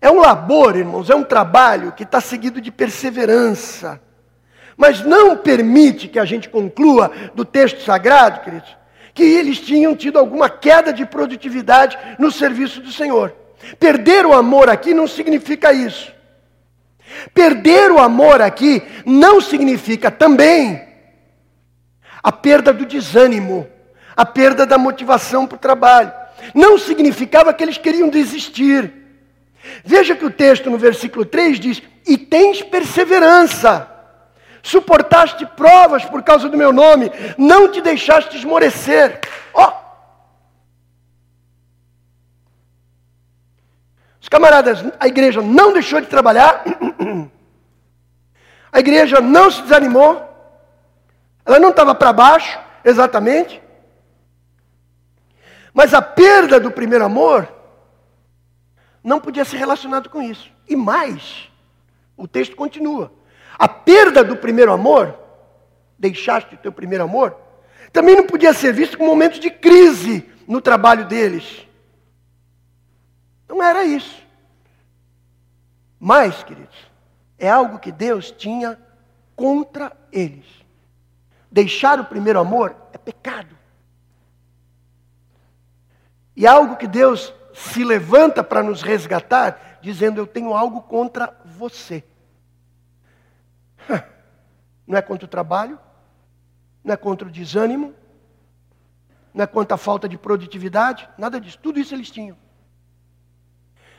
[0.00, 4.00] É um labor, irmãos, é um trabalho que está seguido de perseverança.
[4.76, 8.76] Mas não permite que a gente conclua do texto sagrado, queridos,
[9.12, 13.34] que eles tinham tido alguma queda de produtividade no serviço do Senhor.
[13.78, 16.10] Perder o amor aqui não significa isso.
[17.34, 20.89] Perder o amor aqui não significa também
[22.22, 23.68] a perda do desânimo,
[24.16, 26.12] a perda da motivação para o trabalho.
[26.54, 28.92] Não significava que eles queriam desistir.
[29.84, 33.88] Veja que o texto no versículo 3 diz: E tens perseverança,
[34.62, 39.20] suportaste provas por causa do meu nome, não te deixaste esmorecer.
[39.52, 39.68] Ó!
[39.68, 39.80] Oh.
[44.20, 46.62] Os camaradas, a igreja não deixou de trabalhar,
[48.70, 50.29] a igreja não se desanimou,
[51.44, 53.62] ela não estava para baixo, exatamente,
[55.72, 57.48] mas a perda do primeiro amor
[59.02, 60.50] não podia ser relacionado com isso.
[60.68, 61.50] E mais,
[62.16, 63.12] o texto continua.
[63.58, 65.18] A perda do primeiro amor,
[65.98, 67.36] deixaste o teu primeiro amor,
[67.92, 71.66] também não podia ser visto como momentos de crise no trabalho deles.
[73.48, 74.24] Não era isso.
[75.98, 76.76] Mas, queridos,
[77.38, 78.78] é algo que Deus tinha
[79.34, 80.46] contra eles.
[81.50, 83.56] Deixar o primeiro amor é pecado.
[86.36, 92.04] E algo que Deus se levanta para nos resgatar, dizendo: Eu tenho algo contra você.
[94.86, 95.78] Não é contra o trabalho,
[96.82, 97.94] não é contra o desânimo,
[99.32, 101.56] não é contra a falta de produtividade, nada disso.
[101.62, 102.36] Tudo isso eles tinham.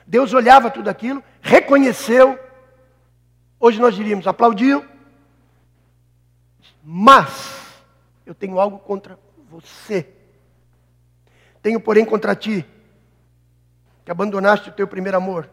[0.06, 2.38] Deus olhava tudo aquilo, reconheceu
[3.64, 4.84] Hoje nós diríamos, aplaudiu,
[6.84, 7.84] mas
[8.26, 9.18] eu tenho algo contra
[9.50, 10.08] você.
[11.62, 12.66] Tenho, porém, contra ti,
[14.04, 15.50] que abandonaste o teu primeiro amor.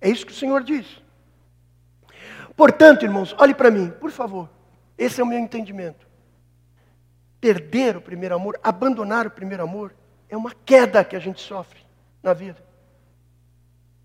[0.00, 0.86] É isso que o Senhor diz.
[2.56, 4.48] Portanto, irmãos, olhe para mim, por favor.
[4.96, 6.06] Esse é o meu entendimento.
[7.40, 9.94] Perder o primeiro amor, abandonar o primeiro amor,
[10.28, 11.80] é uma queda que a gente sofre
[12.22, 12.62] na vida.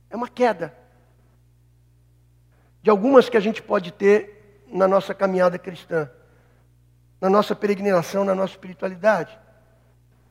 [0.10, 0.74] É uma queda.
[2.82, 4.35] De algumas que a gente pode ter
[4.68, 6.09] na nossa caminhada cristã,
[7.20, 9.38] na nossa peregrinação, na nossa espiritualidade.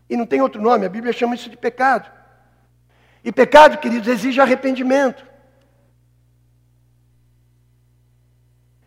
[0.08, 2.10] E não tem outro nome, a Bíblia chama isso de pecado.
[3.24, 5.24] E pecado, queridos, exige arrependimento.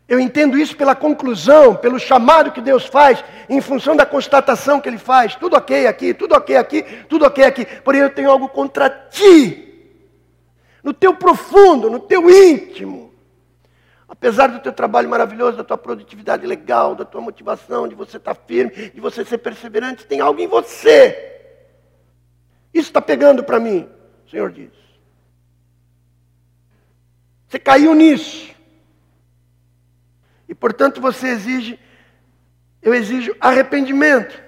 [0.07, 4.87] Eu entendo isso pela conclusão, pelo chamado que Deus faz, em função da constatação que
[4.87, 5.35] Ele faz.
[5.35, 7.65] Tudo ok aqui, tudo ok aqui, tudo ok aqui.
[7.65, 9.63] Porém, eu tenho algo contra ti.
[10.81, 13.06] No teu profundo, no teu íntimo.
[14.07, 18.35] Apesar do teu trabalho maravilhoso, da tua produtividade legal, da tua motivação, de você estar
[18.35, 21.35] firme, de você ser perseverante, tem algo em você.
[22.73, 23.89] Isso está pegando para mim,
[24.25, 24.71] o Senhor diz.
[27.47, 28.55] Você caiu nisso.
[30.47, 31.79] E portanto você exige,
[32.81, 34.41] eu exijo arrependimento.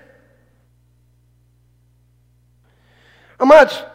[3.38, 3.86] Amados,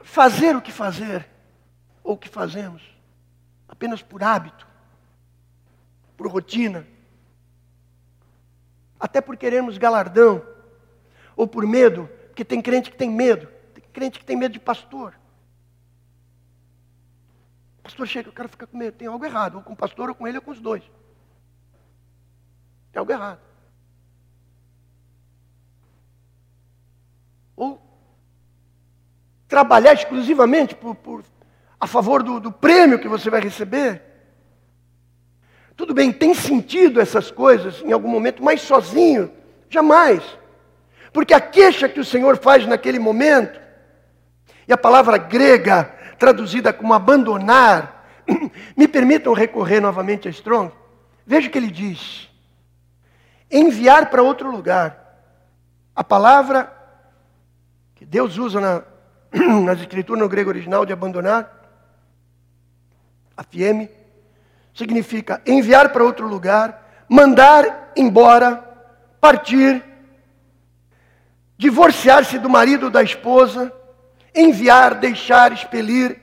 [0.00, 1.28] fazer o que fazer,
[2.02, 2.93] ou o que fazemos,
[3.84, 4.66] apenas por hábito,
[6.16, 6.86] por rotina,
[8.98, 10.44] até por queremos galardão,
[11.36, 14.60] ou por medo, porque tem crente que tem medo, tem crente que tem medo de
[14.60, 15.14] pastor
[17.84, 18.96] pastor chega, eu quero ficar com medo.
[18.96, 20.82] Tem algo errado, ou com o pastor, ou com ele, ou com os dois.
[22.90, 23.40] Tem algo errado.
[27.54, 27.80] Ou
[29.46, 31.22] trabalhar exclusivamente por, por
[31.84, 34.00] a favor do, do prêmio que você vai receber.
[35.76, 39.30] Tudo bem, tem sentido essas coisas em algum momento, mas sozinho,
[39.68, 40.22] jamais.
[41.12, 43.60] Porque a queixa que o Senhor faz naquele momento,
[44.66, 48.08] e a palavra grega traduzida como abandonar,
[48.74, 50.72] me permitam recorrer novamente a Strong.
[51.26, 52.30] Veja o que ele diz:
[53.50, 55.20] enviar para outro lugar.
[55.94, 56.72] A palavra
[57.94, 58.82] que Deus usa na,
[59.66, 61.53] nas escrituras no grego original de abandonar,
[63.36, 63.90] afieme,
[64.74, 68.62] significa enviar para outro lugar, mandar embora,
[69.20, 69.82] partir,
[71.56, 73.72] divorciar-se do marido ou da esposa,
[74.34, 76.20] enviar, deixar, expelir,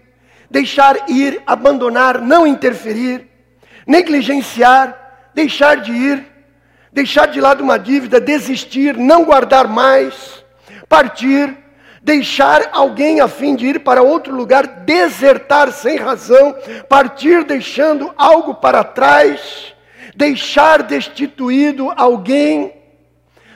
[0.49, 3.27] deixar ir, abandonar, não interferir,
[3.87, 6.25] negligenciar, deixar de ir,
[6.91, 10.43] deixar de lado uma dívida, desistir, não guardar mais,
[10.89, 11.57] partir,
[12.01, 16.55] deixar alguém a fim de ir para outro lugar, desertar sem razão,
[16.89, 19.75] partir deixando algo para trás,
[20.15, 22.73] deixar destituído alguém,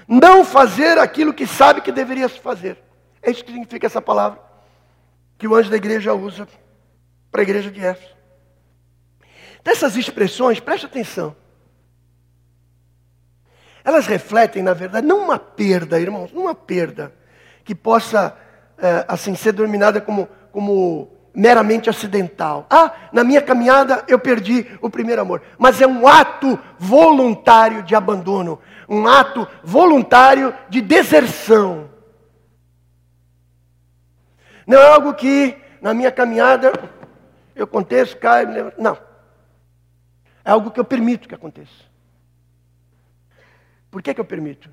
[0.07, 2.77] não fazer aquilo que sabe que deveria fazer.
[3.21, 4.39] É isso que significa essa palavra
[5.37, 6.47] que o anjo da igreja usa
[7.31, 8.15] para a igreja de Éfeso.
[9.63, 11.35] Dessas expressões, preste atenção.
[13.83, 17.13] Elas refletem, na verdade, não uma perda, irmãos, não uma perda
[17.65, 18.37] que possa,
[18.77, 22.67] é, assim, ser denominada como, como meramente acidental.
[22.69, 25.41] Ah, na minha caminhada eu perdi o primeiro amor.
[25.57, 31.89] Mas é um ato voluntário de abandono, um ato voluntário de deserção.
[34.65, 36.71] Não é algo que na minha caminhada
[37.55, 38.71] eu aconteço, caio, me.
[38.77, 38.97] Não.
[40.43, 41.85] É algo que eu permito que aconteça.
[43.89, 44.69] Por que, que eu permito?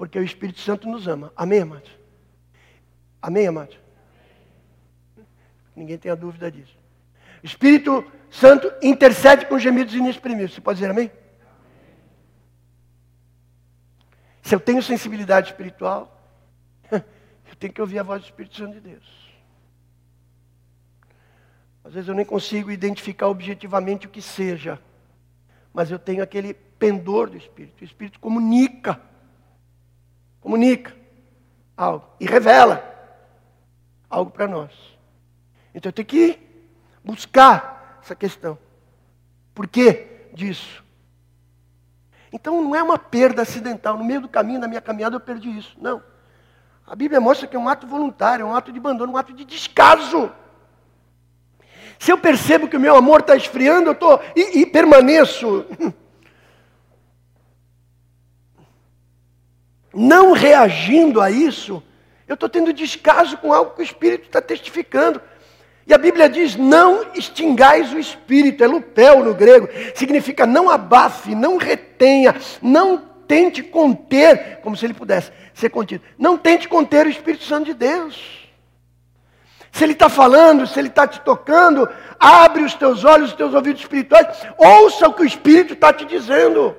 [0.00, 1.30] Porque o Espírito Santo nos ama.
[1.36, 1.90] Amém, amados?
[3.20, 3.78] Amém, amados?
[5.76, 6.74] Ninguém tem a dúvida disso.
[7.42, 10.54] Espírito Santo intercede com gemidos inexprimíveis.
[10.54, 11.12] Você pode dizer amém?
[14.40, 16.18] Se eu tenho sensibilidade espiritual,
[17.60, 19.30] tenho que ouvir a voz do Espírito Santo de Deus.
[21.84, 24.80] Às vezes eu nem consigo identificar objetivamente o que seja,
[25.74, 27.82] mas eu tenho aquele pendor do Espírito.
[27.82, 29.09] O Espírito comunica,
[30.40, 30.94] comunica
[31.76, 32.84] algo e revela
[34.08, 34.72] algo para nós.
[35.74, 36.38] Então eu tenho que
[37.04, 38.58] buscar essa questão.
[39.54, 40.84] Por que disso?
[42.32, 43.96] Então não é uma perda acidental.
[43.96, 45.76] No meio do caminho, na minha caminhada, eu perdi isso.
[45.80, 46.02] Não.
[46.86, 49.32] A Bíblia mostra que é um ato voluntário, é um ato de abandono, um ato
[49.32, 50.32] de descaso.
[51.98, 55.66] Se eu percebo que o meu amor está esfriando, eu estou e, e permaneço
[59.92, 61.82] não reagindo a isso,
[62.28, 65.20] eu estou tendo descaso com algo que o Espírito está testificando.
[65.86, 71.34] E a Bíblia diz: não extingais o espírito, é lupel no grego, significa não abafe,
[71.34, 76.02] não retenha, não tente conter, como se ele pudesse ser contido.
[76.18, 78.48] Não tente conter o Espírito Santo de Deus.
[79.70, 81.88] Se ele está falando, se ele está te tocando,
[82.18, 84.26] abre os teus olhos, os teus ouvidos espirituais,
[84.58, 86.76] ouça o que o Espírito está te dizendo.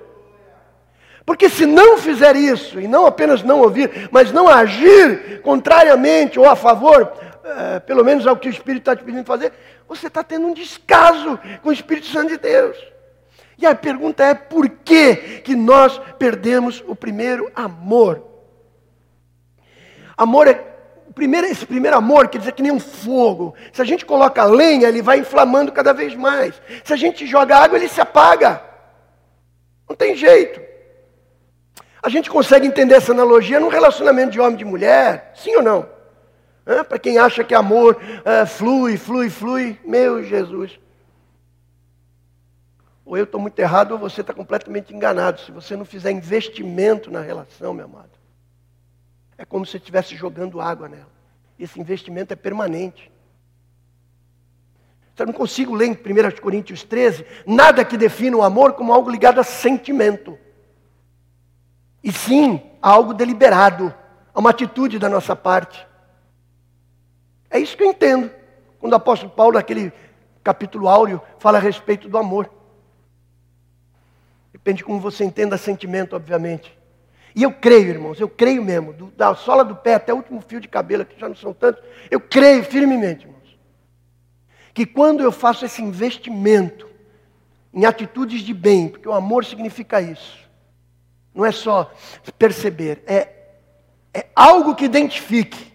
[1.26, 6.50] Porque se não fizer isso, e não apenas não ouvir, mas não agir contrariamente ou
[6.50, 7.12] a favor,
[7.44, 9.54] é, pelo menos ao que o Espírito está te pedindo fazer,
[9.88, 12.78] você está tendo um descaso com o Espírito Santo de Deus.
[13.58, 18.26] E a pergunta é: por que, que nós perdemos o primeiro amor?
[20.18, 20.70] Amor é.
[21.14, 23.54] Primeiro, esse primeiro amor quer dizer que nem um fogo.
[23.74, 26.60] Se a gente coloca lenha, ele vai inflamando cada vez mais.
[26.86, 28.64] Se a gente joga água, ele se apaga.
[29.90, 30.71] Não tem jeito.
[32.02, 35.34] A gente consegue entender essa analogia num relacionamento de homem e de mulher?
[35.36, 35.88] Sim ou não?
[36.88, 40.80] Para quem acha que amor é, flui, flui, flui, meu Jesus.
[43.06, 45.42] Ou eu estou muito errado, ou você está completamente enganado.
[45.42, 48.12] Se você não fizer investimento na relação, meu amado,
[49.38, 51.12] é como se estivesse jogando água nela.
[51.60, 53.12] Esse investimento é permanente.
[55.18, 59.10] Eu não consigo ler em 1 Coríntios 13 nada que defina o amor como algo
[59.10, 60.38] ligado a sentimento.
[62.04, 63.94] E sim, a algo deliberado,
[64.34, 65.86] a uma atitude da nossa parte.
[67.50, 68.32] É isso que eu entendo.
[68.80, 69.94] Quando o apóstolo Paulo, naquele
[70.44, 72.50] capítulo áureo, fala a respeito do amor.
[74.52, 76.78] Depende de como você entenda sentimento, obviamente.
[77.36, 80.42] E eu creio, irmãos, eu creio mesmo, do, da sola do pé até o último
[80.42, 83.58] fio de cabelo, que já não são tantos, eu creio firmemente, irmãos,
[84.74, 86.90] que quando eu faço esse investimento
[87.74, 90.41] em atitudes de bem, porque o amor significa isso,
[91.34, 91.92] não é só
[92.38, 93.30] perceber, é,
[94.14, 95.72] é algo que identifique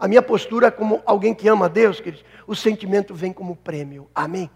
[0.00, 3.54] a minha postura é como alguém que ama a Deus, queridos, o sentimento vem como
[3.54, 4.08] prêmio.
[4.14, 4.50] Amém?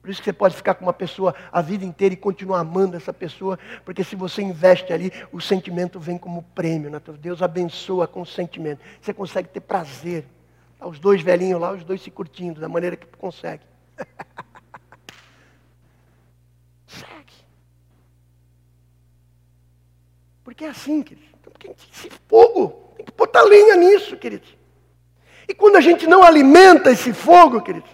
[0.00, 2.96] Por isso que você pode ficar com uma pessoa a vida inteira e continuar amando
[2.96, 6.88] essa pessoa, porque se você investe ali, o sentimento vem como prêmio.
[6.88, 7.00] Né?
[7.18, 8.80] Deus abençoa com o sentimento.
[9.00, 10.24] Você consegue ter prazer.
[10.78, 13.64] Tá os dois velhinhos lá, os dois se curtindo da maneira que consegue.
[20.44, 21.30] Porque é assim, queridos.
[21.40, 24.54] Então, porque esse fogo tem que botar lenha nisso, queridos.
[25.48, 27.90] E quando a gente não alimenta esse fogo, queridos,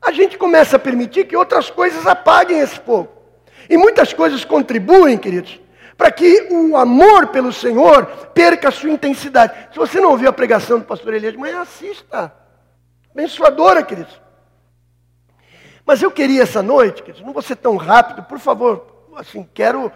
[0.00, 3.08] a gente começa a permitir que outras coisas apaguem esse fogo.
[3.70, 5.60] E muitas coisas contribuem, queridos,
[5.96, 9.68] para que o amor pelo Senhor perca a sua intensidade.
[9.72, 12.34] Se você não ouviu a pregação do pastor Elias de assista.
[13.12, 14.20] Abençoadora, queridos.
[15.86, 19.92] Mas eu queria essa noite, queridos, não vou ser tão rápido, por favor, assim, quero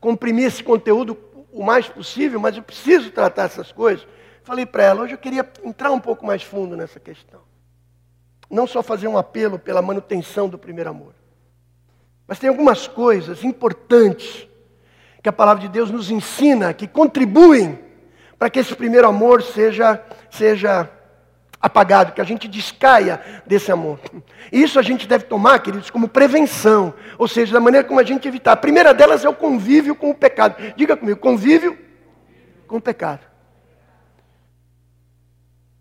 [0.00, 1.16] comprimir esse conteúdo
[1.52, 4.06] o mais possível, mas eu preciso tratar essas coisas.
[4.42, 7.40] Falei para ela, hoje eu queria entrar um pouco mais fundo nessa questão.
[8.50, 11.14] Não só fazer um apelo pela manutenção do primeiro amor.
[12.26, 14.48] Mas tem algumas coisas importantes
[15.22, 17.78] que a palavra de Deus nos ensina, que contribuem
[18.38, 20.90] para que esse primeiro amor seja, seja
[21.64, 23.98] apagado, que a gente descaia desse amor.
[24.52, 28.04] E isso a gente deve tomar, queridos, como prevenção, ou seja, da maneira como a
[28.04, 28.52] gente evitar.
[28.52, 30.56] A primeira delas é o convívio com o pecado.
[30.76, 31.78] Diga comigo, convívio
[32.68, 33.20] com o pecado.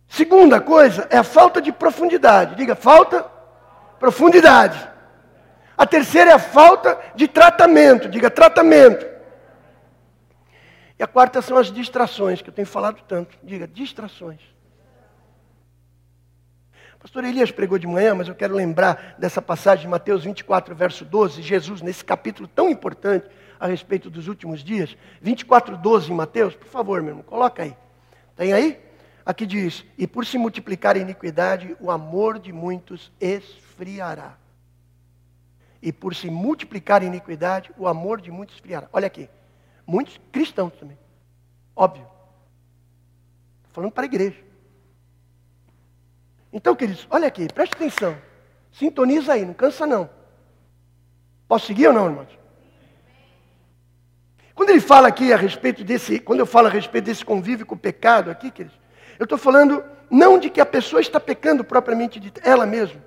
[0.08, 2.56] Segunda coisa é a falta de profundidade.
[2.56, 3.30] Diga, falta
[4.00, 4.90] profundidade.
[5.78, 8.08] A terceira é a falta de tratamento.
[8.08, 9.06] Diga, tratamento.
[10.98, 13.38] E a quarta são as distrações, que eu tenho falado tanto.
[13.44, 14.53] Diga, distrações.
[17.04, 21.04] Pastor Elias pregou de manhã, mas eu quero lembrar dessa passagem de Mateus 24, verso
[21.04, 21.42] 12.
[21.42, 23.28] Jesus, nesse capítulo tão importante
[23.60, 24.96] a respeito dos últimos dias.
[25.22, 27.76] 24, 12 em Mateus, por favor, meu irmão, coloca aí.
[28.38, 28.80] Tem aí?
[29.26, 34.38] Aqui diz: E por se multiplicar a iniquidade, o amor de muitos esfriará.
[35.82, 38.88] E por se multiplicar a iniquidade, o amor de muitos esfriará.
[38.94, 39.30] Olha aqui.
[39.86, 40.98] Muitos cristãos também.
[41.76, 42.08] Óbvio.
[43.58, 44.43] Estou falando para a igreja.
[46.54, 48.16] Então, queridos, olha aqui, preste atenção.
[48.72, 50.08] Sintoniza aí, não cansa não.
[51.48, 52.40] Posso seguir ou não, irmãos?
[54.54, 57.74] Quando ele fala aqui a respeito desse, quando eu falo a respeito desse convívio com
[57.74, 58.80] o pecado aqui, queridos,
[59.18, 63.02] eu estou falando não de que a pessoa está pecando propriamente de ela mesma.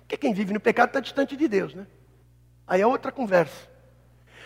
[0.00, 1.86] Porque quem vive no pecado está distante de Deus, né?
[2.66, 3.68] Aí é outra conversa.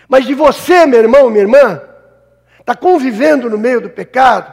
[0.07, 1.81] Mas de você, meu irmão, minha irmã,
[2.61, 4.53] está convivendo no meio do pecado,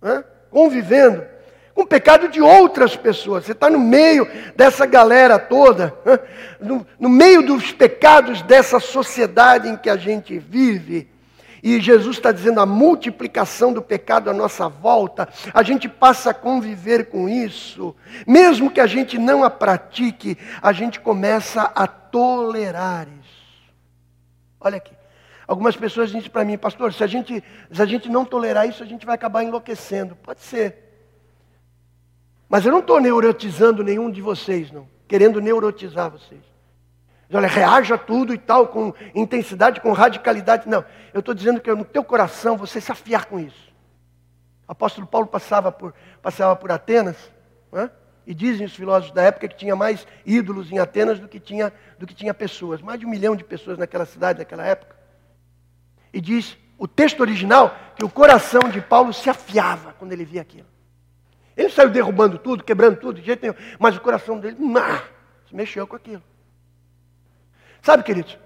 [0.00, 0.24] né?
[0.50, 1.26] convivendo,
[1.76, 3.44] com o pecado de outras pessoas.
[3.44, 5.94] Você está no meio dessa galera toda,
[6.58, 11.06] no, no, meio dos pecados dessa sociedade em que a gente vive.
[11.62, 16.34] e Jesus está dizendo a multiplicação do pecado à nossa volta, a gente passa a
[16.34, 17.94] conviver com isso,
[18.26, 23.74] mesmo que a gente não a pratique, a gente começa a tolerar isso.
[24.58, 24.94] Olha aqui.
[25.46, 28.82] Algumas pessoas dizem para mim, pastor, se a, gente, se a gente não tolerar isso,
[28.82, 30.16] a gente vai acabar enlouquecendo.
[30.16, 30.85] Pode ser.
[32.48, 34.88] Mas eu não estou neurotizando nenhum de vocês, não.
[35.08, 36.42] Querendo neurotizar vocês.
[37.32, 40.68] Olha, reaja tudo e tal, com intensidade, com radicalidade.
[40.68, 43.74] Não, eu estou dizendo que no teu coração você se afiar com isso.
[44.68, 45.92] O apóstolo Paulo passava por,
[46.22, 47.16] passava por Atenas,
[47.72, 47.90] né?
[48.26, 51.72] e dizem os filósofos da época que tinha mais ídolos em Atenas do que tinha,
[51.98, 52.80] do que tinha pessoas.
[52.80, 54.96] Mais de um milhão de pessoas naquela cidade, naquela época.
[56.12, 60.42] E diz o texto original que o coração de Paulo se afiava quando ele via
[60.42, 60.66] aquilo.
[61.56, 65.00] Ele saiu derrubando tudo, quebrando tudo, de jeito nenhum, mas o coração dele, nah,
[65.48, 66.22] se mexeu com aquilo.
[67.80, 68.36] Sabe, queridos?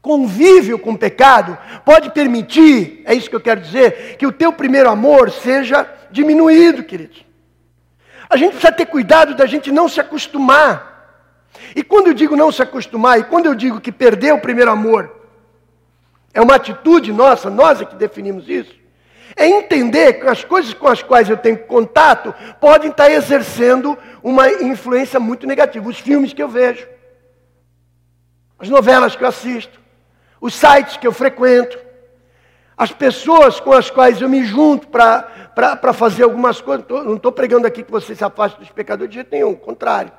[0.00, 4.52] Convívio com o pecado pode permitir, é isso que eu quero dizer, que o teu
[4.52, 7.24] primeiro amor seja diminuído, queridos.
[8.30, 10.94] A gente precisa ter cuidado da gente não se acostumar.
[11.74, 14.70] E quando eu digo não se acostumar, e quando eu digo que perder o primeiro
[14.70, 15.12] amor,
[16.32, 18.74] é uma atitude nossa, nós é que definimos isso,
[19.36, 24.48] é entender que as coisas com as quais eu tenho contato podem estar exercendo uma
[24.50, 25.86] influência muito negativa.
[25.86, 26.88] Os filmes que eu vejo,
[28.58, 29.78] as novelas que eu assisto,
[30.40, 31.78] os sites que eu frequento,
[32.74, 36.86] as pessoas com as quais eu me junto para fazer algumas coisas.
[36.88, 40.12] Não estou pregando aqui que você se afaste dos pecadores de jeito nenhum, ao contrário.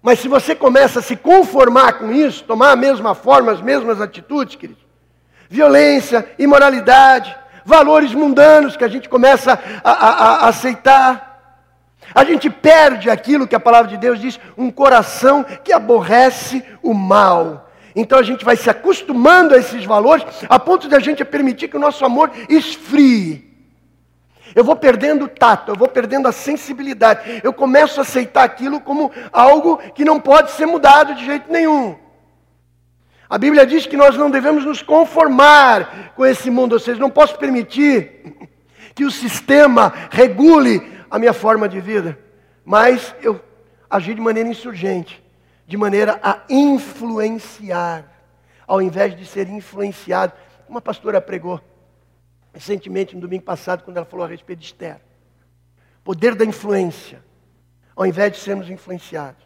[0.00, 4.00] Mas se você começa a se conformar com isso, tomar a mesma forma, as mesmas
[4.00, 4.85] atitudes, querido,
[5.48, 10.10] violência, imoralidade, valores mundanos que a gente começa a, a,
[10.44, 11.26] a aceitar,
[12.14, 16.94] a gente perde aquilo que a palavra de Deus diz, um coração que aborrece o
[16.94, 17.68] mal.
[17.94, 21.68] Então a gente vai se acostumando a esses valores, a ponto de a gente permitir
[21.68, 23.44] que o nosso amor esfrie.
[24.54, 27.40] Eu vou perdendo o tato, eu vou perdendo a sensibilidade.
[27.42, 31.96] Eu começo a aceitar aquilo como algo que não pode ser mudado de jeito nenhum.
[33.28, 37.10] A Bíblia diz que nós não devemos nos conformar com esse mundo, ou seja, não
[37.10, 38.50] posso permitir
[38.94, 42.18] que o sistema regule a minha forma de vida,
[42.64, 43.40] mas eu
[43.90, 45.22] agi de maneira insurgente,
[45.66, 48.04] de maneira a influenciar,
[48.66, 50.32] ao invés de ser influenciado.
[50.68, 51.60] Uma pastora pregou
[52.52, 54.98] recentemente, no domingo passado, quando ela falou a respeito de Esther.
[56.02, 57.22] Poder da influência,
[57.94, 59.45] ao invés de sermos influenciados.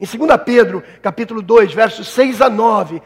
[0.00, 3.02] Em 2 Pedro, capítulo 2, versos 6 a 9.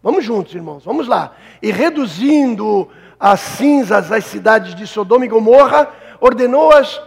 [0.00, 1.32] Vamos juntos, irmãos, vamos lá.
[1.60, 5.88] E reduzindo as cinzas as cidades de Sodoma e Gomorra,
[6.20, 7.00] ordenou-as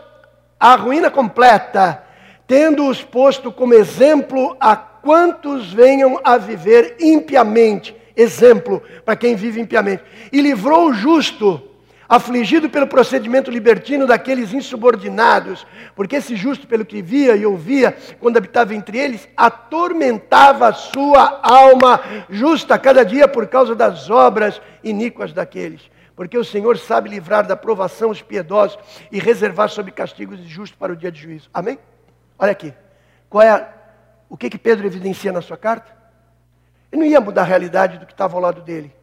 [0.59, 2.03] a ruína completa,
[2.45, 7.95] tendo-os posto como exemplo a quantos venham a viver impiamente.
[8.15, 10.03] Exemplo para quem vive impiamente.
[10.32, 11.70] E livrou o justo,
[12.12, 18.36] afligido pelo procedimento libertino daqueles insubordinados, porque esse justo, pelo que via e ouvia, quando
[18.36, 25.32] habitava entre eles, atormentava a sua alma justa cada dia por causa das obras iníquas
[25.32, 28.78] daqueles porque o Senhor sabe livrar da provação os piedosos
[29.12, 31.49] e reservar sob castigos injustos para o dia de juízo.
[31.51, 31.80] Amém?
[32.38, 32.72] Olha aqui.
[33.28, 33.68] Qual é a,
[34.30, 35.91] o que, que Pedro evidencia na sua carta?
[36.91, 38.93] Ele não ia mudar a realidade do que estava ao lado dele,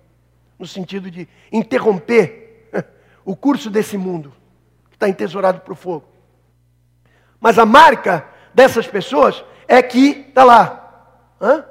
[0.57, 2.48] no sentido de interromper
[3.29, 4.33] o curso desse mundo
[4.89, 6.09] que está entesourado para o fogo.
[7.39, 11.63] Mas a marca dessas pessoas é que, está lá, hã?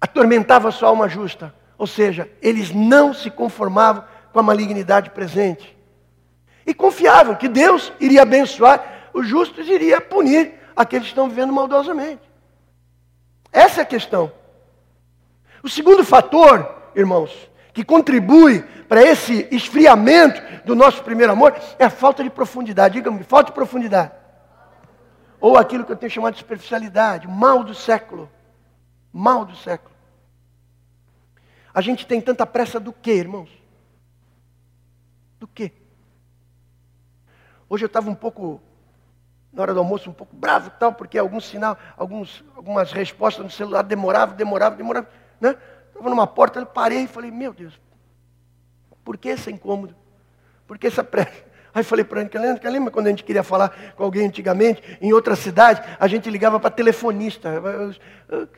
[0.00, 5.78] atormentava sua alma justa, ou seja, eles não se conformavam com a malignidade presente.
[6.66, 11.52] E confiavam que Deus iria abençoar os justos e iria punir aqueles que estão vivendo
[11.52, 12.28] maldosamente.
[13.52, 14.32] Essa é a questão.
[15.62, 21.90] O segundo fator, irmãos, que contribui para esse esfriamento do nosso primeiro amor é a
[21.90, 22.94] falta de profundidade.
[22.94, 24.12] Diga-me, falta de profundidade.
[25.38, 28.30] Ou aquilo que eu tenho chamado de superficialidade, mal do século.
[29.12, 29.94] Mal do século.
[31.74, 33.50] A gente tem tanta pressa do que, irmãos?
[35.38, 35.70] Do que?
[37.68, 38.58] Hoje eu estava um pouco,
[39.52, 43.44] na hora do almoço, um pouco bravo e tal, porque algum sinal, alguns, algumas respostas
[43.44, 45.10] no celular demoravam, demoravam, demoravam.
[45.38, 45.54] Né?
[45.96, 47.80] Estava numa porta, eu parei e falei, meu Deus,
[49.02, 49.96] por que esse incômodo?
[50.66, 51.46] Por que essa pressa?
[51.74, 55.12] Aí falei para a Ana, lembra quando a gente queria falar com alguém antigamente, em
[55.12, 57.50] outra cidade, a gente ligava para telefonista.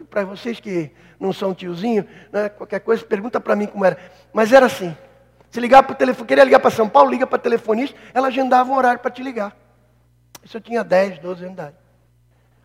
[0.09, 3.99] Para vocês que não são tiozinho, né, qualquer coisa, pergunta para mim como era.
[4.33, 4.97] Mas era assim.
[5.51, 8.77] Se ligar para telefone, queria ligar para São Paulo, liga para telefonista, ela agendava um
[8.77, 9.57] horário para te ligar.
[10.45, 11.77] Isso eu tinha 10, 12 anos de idade.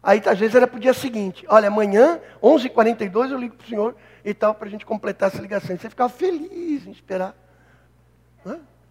[0.04, 1.46] Aí, às vezes, era para o dia seguinte.
[1.48, 5.42] Olha, amanhã, 11h42, eu ligo para o senhor e tal, para a gente completar essa
[5.42, 5.78] ligação.
[5.78, 7.36] Você ficava feliz em esperar.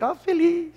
[0.03, 0.73] Ficava feliz.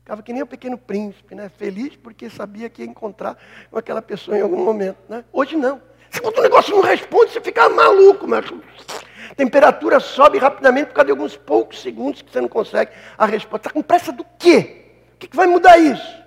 [0.00, 1.48] Ficava que nem o pequeno príncipe, né?
[1.48, 3.38] Feliz porque sabia que ia encontrar
[3.70, 4.98] com aquela pessoa em algum momento.
[5.08, 5.24] Né?
[5.32, 5.80] Hoje não.
[6.20, 8.44] Conta um negócio não responde, você fica maluco, mas
[9.34, 13.68] temperatura sobe rapidamente por causa de alguns poucos segundos que você não consegue a resposta.
[13.68, 14.84] Está com pressa do quê?
[15.14, 16.22] O que, que vai mudar isso?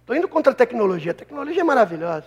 [0.00, 1.12] Estou indo contra a tecnologia.
[1.12, 2.26] A tecnologia é maravilhosa.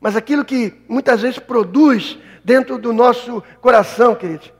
[0.00, 4.52] Mas aquilo que muitas vezes produz dentro do nosso coração, queridos.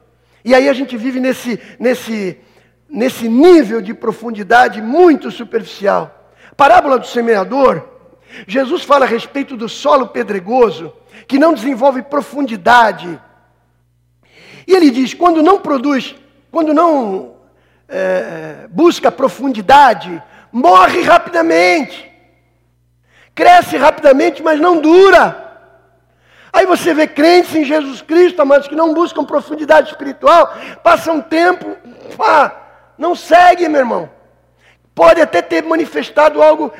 [0.44, 2.38] E aí a gente vive nesse, nesse,
[2.88, 6.32] nesse nível de profundidade muito superficial.
[6.56, 7.88] Parábola do semeador,
[8.46, 10.92] Jesus fala a respeito do solo pedregoso,
[11.26, 13.20] que não desenvolve profundidade.
[14.66, 16.16] E ele diz: quando não produz,
[16.50, 17.36] quando não
[17.88, 20.22] é, busca profundidade,
[20.52, 22.07] morre rapidamente
[23.38, 25.46] cresce rapidamente, mas não dura.
[26.52, 31.76] Aí você vê crentes em Jesus Cristo, amados, que não buscam profundidade espiritual, passam tempo,
[32.16, 32.52] pá,
[32.98, 34.10] não segue, meu irmão.
[34.92, 36.72] Pode até ter manifestado algo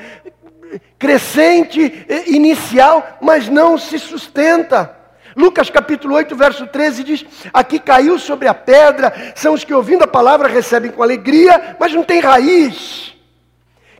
[0.99, 4.97] crescente, inicial, mas não se sustenta.
[5.37, 10.03] Lucas capítulo 8, verso 13 diz: Aqui caiu sobre a pedra, são os que ouvindo
[10.03, 13.17] a palavra recebem com alegria, mas não tem raiz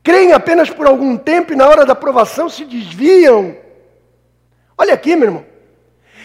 [0.09, 3.55] creem apenas por algum tempo e na hora da aprovação se desviam.
[4.79, 5.45] Olha aqui, meu irmão.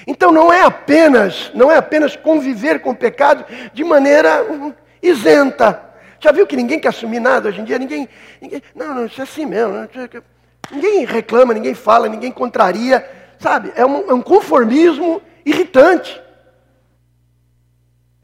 [0.08, 5.84] Então não é apenas, não é apenas conviver com o pecado de maneira hum, isenta.
[6.18, 7.78] Já viu que ninguém quer assumir nada hoje em dia?
[7.78, 8.08] Ninguém,
[8.42, 9.74] ninguém não, não, isso é assim mesmo.
[10.72, 13.06] Ninguém reclama, ninguém fala, ninguém contraria.
[13.38, 13.74] Sabe?
[13.76, 16.22] É um, é um conformismo irritante.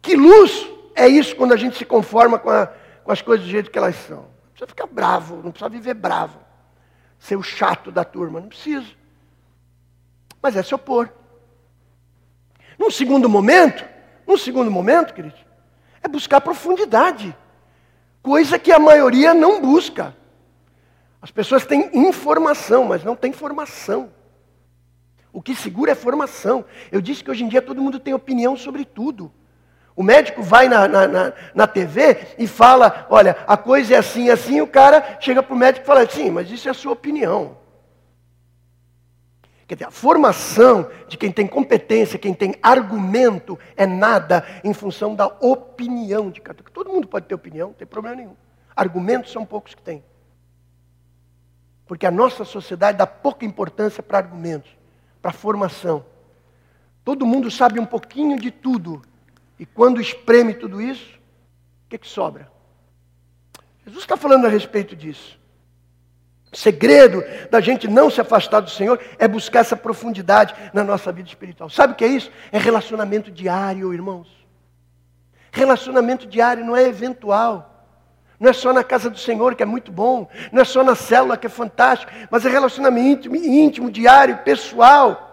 [0.01, 2.69] Que luz é isso quando a gente se conforma com, a,
[3.03, 4.28] com as coisas do jeito que elas são?
[4.59, 6.39] Precisa ficar bravo, não precisa viver bravo.
[7.17, 8.87] Ser o chato da turma, não precisa.
[10.41, 11.09] Mas é se opor.
[12.77, 13.85] Num segundo momento,
[14.27, 15.35] num segundo momento, querido,
[16.01, 17.35] é buscar profundidade.
[18.21, 20.15] Coisa que a maioria não busca.
[21.21, 24.11] As pessoas têm informação, mas não têm formação.
[25.31, 26.65] O que segura é formação.
[26.91, 29.31] Eu disse que hoje em dia todo mundo tem opinião sobre tudo.
[29.99, 34.29] O médico vai na, na, na, na, TV e fala: olha, a coisa é assim,
[34.29, 34.61] assim.
[34.61, 37.57] O cara chega para o médico e fala: sim, mas isso é a sua opinião.
[39.67, 45.13] Quer dizer, a formação de quem tem competência, quem tem argumento, é nada em função
[45.13, 46.71] da opinião de cada um.
[46.71, 48.37] Todo mundo pode ter opinião, não tem problema nenhum.
[48.73, 50.01] Argumentos são poucos que têm.
[51.85, 54.71] Porque a nossa sociedade dá pouca importância para argumentos,
[55.21, 56.05] para formação.
[57.03, 59.01] Todo mundo sabe um pouquinho de tudo,
[59.59, 61.19] e quando espreme tudo isso,
[61.85, 62.49] o que, que sobra?
[63.85, 65.37] Jesus está falando a respeito disso.
[66.51, 71.11] O segredo da gente não se afastar do Senhor é buscar essa profundidade na nossa
[71.11, 71.69] vida espiritual.
[71.69, 72.31] Sabe o que é isso?
[72.51, 74.27] É relacionamento diário, irmãos.
[75.51, 77.85] Relacionamento diário não é eventual.
[78.39, 80.27] Não é só na casa do Senhor, que é muito bom.
[80.51, 82.11] Não é só na célula, que é fantástico.
[82.31, 85.28] Mas é relacionamento íntimo, íntimo diário, pessoal.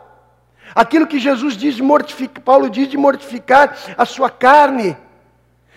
[0.76, 4.94] Aquilo que Jesus diz mortificar, Paulo diz de mortificar a sua carne,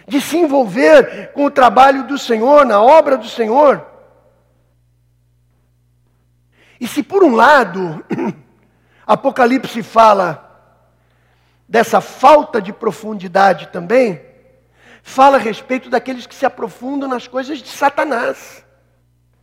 [0.06, 3.88] de se envolver com o trabalho do Senhor, na obra do Senhor.
[6.82, 8.06] E se por um lado,
[9.08, 10.46] Apocalipse fala
[11.66, 14.22] dessa falta de profundidade também,
[15.02, 18.66] fala a respeito daqueles que se aprofundam nas coisas de Satanás.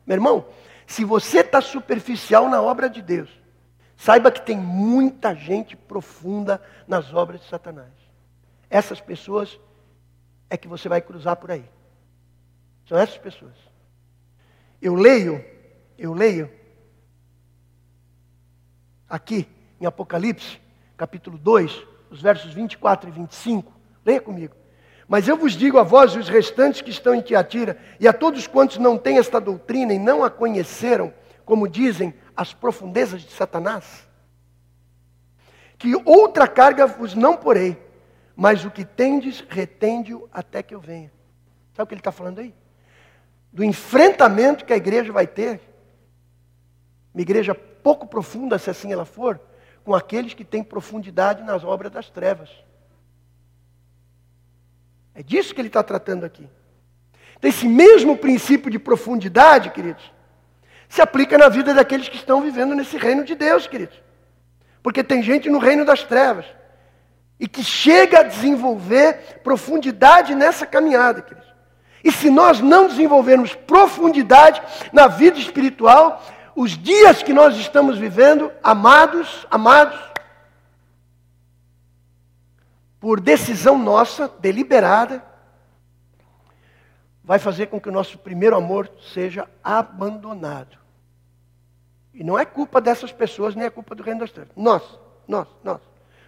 [0.07, 0.45] Meu irmão,
[0.87, 3.46] se você está superficial na obra de Deus,
[3.97, 7.93] Saiba que tem muita gente profunda nas obras de Satanás.
[8.69, 9.59] Essas pessoas
[10.51, 11.65] é que você vai cruzar por aí.
[12.87, 13.55] São essas pessoas.
[14.81, 15.45] Eu leio,
[15.99, 16.51] eu leio
[19.09, 19.49] aqui
[19.81, 20.61] em Apocalipse,
[20.97, 23.73] capítulo 2, os versos 24 e 25.
[24.05, 24.55] Leia comigo.
[25.09, 28.13] Mas eu vos digo a vós e os restantes que estão em Tiatira, e a
[28.13, 33.33] todos quantos não têm esta doutrina e não a conheceram, como dizem, as profundezas de
[33.33, 34.07] Satanás?
[35.79, 37.81] Que outra carga vos não porei,
[38.35, 41.13] mas o que tendes, retende-o até que eu venha.
[41.75, 42.55] Sabe o que ele está falando aí?
[43.53, 45.61] Do enfrentamento que a igreja vai ter,
[47.15, 49.41] uma igreja pouco profunda, se assim ela for,
[49.85, 52.51] com aqueles que têm profundidade nas obras das trevas.
[55.15, 56.49] É disso que ele está tratando aqui.
[57.39, 60.13] Então, esse mesmo princípio de profundidade, queridos,
[60.89, 63.97] se aplica na vida daqueles que estão vivendo nesse reino de Deus, queridos.
[64.83, 66.47] Porque tem gente no reino das trevas
[67.39, 71.47] e que chega a desenvolver profundidade nessa caminhada, queridos.
[72.03, 74.63] E se nós não desenvolvermos profundidade
[74.93, 76.25] na vida espiritual,
[76.55, 79.99] os dias que nós estamos vivendo, amados, amados,
[83.01, 85.23] por decisão nossa, deliberada,
[87.27, 90.79] vai fazer com que o nosso primeiro amor seja abandonado.
[92.15, 94.53] E não é culpa dessas pessoas, nem é culpa do reino das trevas.
[94.57, 95.81] Nós, nós, nós.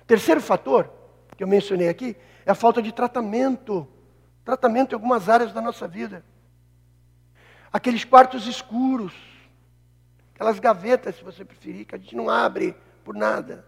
[0.08, 0.90] Terceiro fator
[1.36, 3.86] que eu mencionei aqui é a falta de tratamento.
[4.44, 6.24] Tratamento em algumas áreas da nossa vida.
[7.72, 9.14] Aqueles quartos escuros,
[10.34, 12.74] aquelas gavetas, se você preferir, que a gente não abre
[13.04, 13.64] por nada.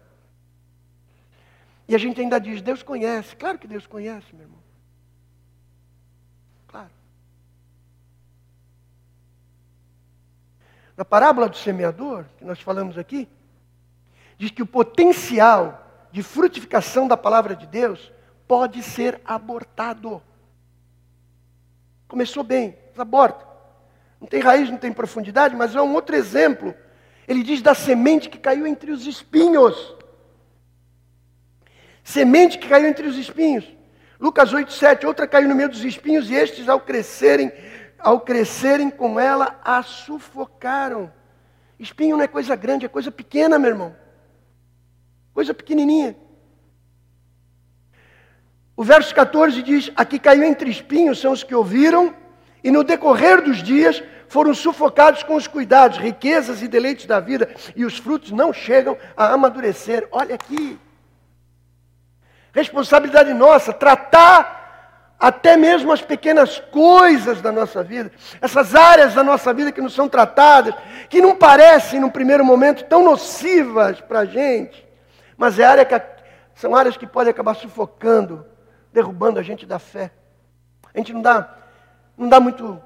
[1.87, 3.37] E a gente ainda diz, Deus conhece.
[3.37, 4.60] Claro que Deus conhece, meu irmão.
[11.01, 13.27] Na parábola do semeador, que nós falamos aqui,
[14.37, 18.13] diz que o potencial de frutificação da palavra de Deus
[18.47, 20.21] pode ser abortado.
[22.07, 23.43] Começou bem, aborta.
[24.19, 26.71] Não tem raiz, não tem profundidade, mas é um outro exemplo.
[27.27, 29.95] Ele diz da semente que caiu entre os espinhos.
[32.03, 33.65] Semente que caiu entre os espinhos.
[34.19, 37.51] Lucas 8, 7, outra caiu no meio dos espinhos, e estes, ao crescerem,
[38.03, 41.11] ao crescerem com ela, a sufocaram.
[41.79, 43.95] Espinho não é coisa grande, é coisa pequena, meu irmão.
[45.33, 46.15] Coisa pequenininha.
[48.75, 52.13] O verso 14 diz: Aqui caiu entre espinhos são os que ouviram,
[52.63, 57.53] e no decorrer dos dias foram sufocados com os cuidados, riquezas e deleites da vida,
[57.75, 60.07] e os frutos não chegam a amadurecer.
[60.11, 60.79] Olha aqui.
[62.53, 64.60] Responsabilidade nossa, tratar
[65.21, 68.11] até mesmo as pequenas coisas da nossa vida,
[68.41, 70.73] essas áreas da nossa vida que não são tratadas,
[71.07, 74.83] que não parecem, no primeiro momento, tão nocivas para a gente,
[75.37, 76.01] mas é área que,
[76.55, 78.43] são áreas que podem acabar sufocando,
[78.91, 80.11] derrubando a gente da fé.
[80.91, 81.55] A gente não dá,
[82.17, 82.81] não dá muito,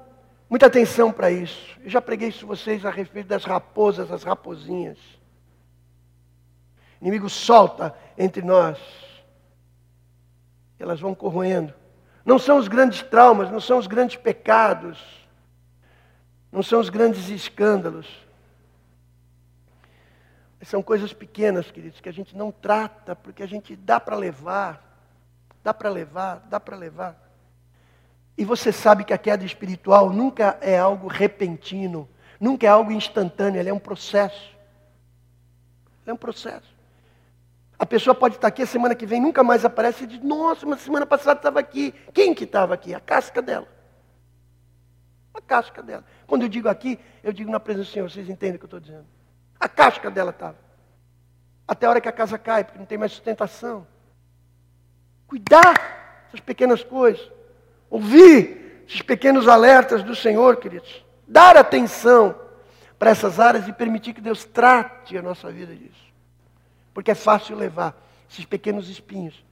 [0.48, 1.78] muita atenção para isso.
[1.82, 4.98] Eu já preguei isso vocês a respeito das raposas, as raposinhas.
[7.00, 8.78] O inimigo solta entre nós.
[10.78, 11.72] Elas vão corroendo.
[12.26, 14.98] Não são os grandes traumas, não são os grandes pecados,
[16.50, 18.26] não são os grandes escândalos.
[20.62, 25.00] São coisas pequenas, queridos, que a gente não trata, porque a gente dá para levar,
[25.62, 27.16] dá para levar, dá para levar.
[28.36, 32.08] E você sabe que a queda espiritual nunca é algo repentino,
[32.40, 34.52] nunca é algo instantâneo, ela é um processo.
[36.04, 36.75] É um processo.
[37.78, 40.64] A pessoa pode estar aqui a semana que vem, nunca mais aparece e diz, nossa,
[40.64, 41.92] mas semana passada estava aqui.
[42.12, 42.94] Quem que estava aqui?
[42.94, 43.68] A casca dela.
[45.34, 46.04] A casca dela.
[46.26, 48.68] Quando eu digo aqui, eu digo na presença do Senhor, vocês entendem o que eu
[48.68, 49.06] estou dizendo.
[49.60, 50.56] A casca dela estava.
[51.68, 53.86] Até a hora que a casa cai, porque não tem mais sustentação.
[55.26, 57.30] Cuidar dessas pequenas coisas.
[57.90, 61.04] Ouvir esses pequenos alertas do Senhor, queridos.
[61.28, 62.34] Dar atenção
[62.98, 66.05] para essas áreas e permitir que Deus trate a nossa vida disso.
[66.96, 67.94] Porque é fácil levar
[68.26, 69.44] esses pequenos espinhos,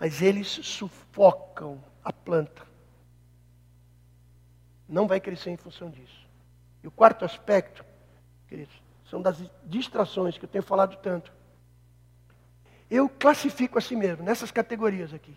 [0.00, 2.66] mas eles sufocam a planta.
[4.88, 6.26] Não vai crescer em função disso.
[6.82, 7.84] E o quarto aspecto,
[8.48, 8.74] queridos,
[9.08, 11.32] são das distrações que eu tenho falado tanto.
[12.90, 15.36] Eu classifico assim mesmo, nessas categorias aqui.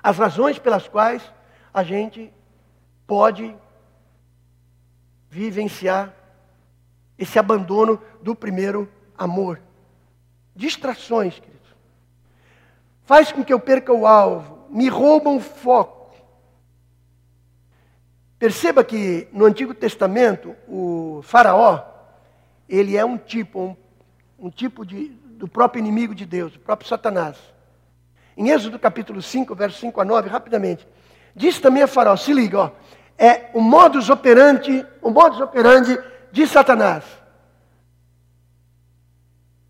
[0.00, 1.34] As razões pelas quais
[1.74, 2.32] a gente
[3.08, 3.56] pode
[5.28, 6.14] vivenciar
[7.18, 8.88] esse abandono do primeiro
[9.18, 9.60] amor.
[10.60, 11.74] Distrações, queridos.
[13.06, 16.14] Faz com que eu perca o alvo, me roubam o foco.
[18.38, 21.82] Perceba que no Antigo Testamento, o Faraó,
[22.68, 23.76] ele é um tipo, um,
[24.38, 27.38] um tipo de, do próprio inimigo de Deus, o próprio Satanás.
[28.36, 30.86] Em Êxodo capítulo 5, verso 5 a 9, rapidamente,
[31.34, 32.70] diz também a Faraó, se liga, ó,
[33.16, 35.98] é o modus operandi, o modus operandi
[36.30, 37.19] de Satanás.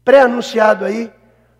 [0.04, 1.12] Pré-anunciado aí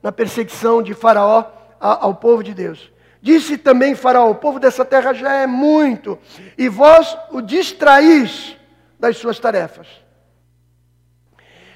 [0.03, 1.45] na perseguição de Faraó
[1.78, 2.91] ao povo de Deus.
[3.22, 6.18] Disse também Faraó: O povo dessa terra já é muito,
[6.57, 8.57] e vós o distraís
[8.99, 9.86] das suas tarefas.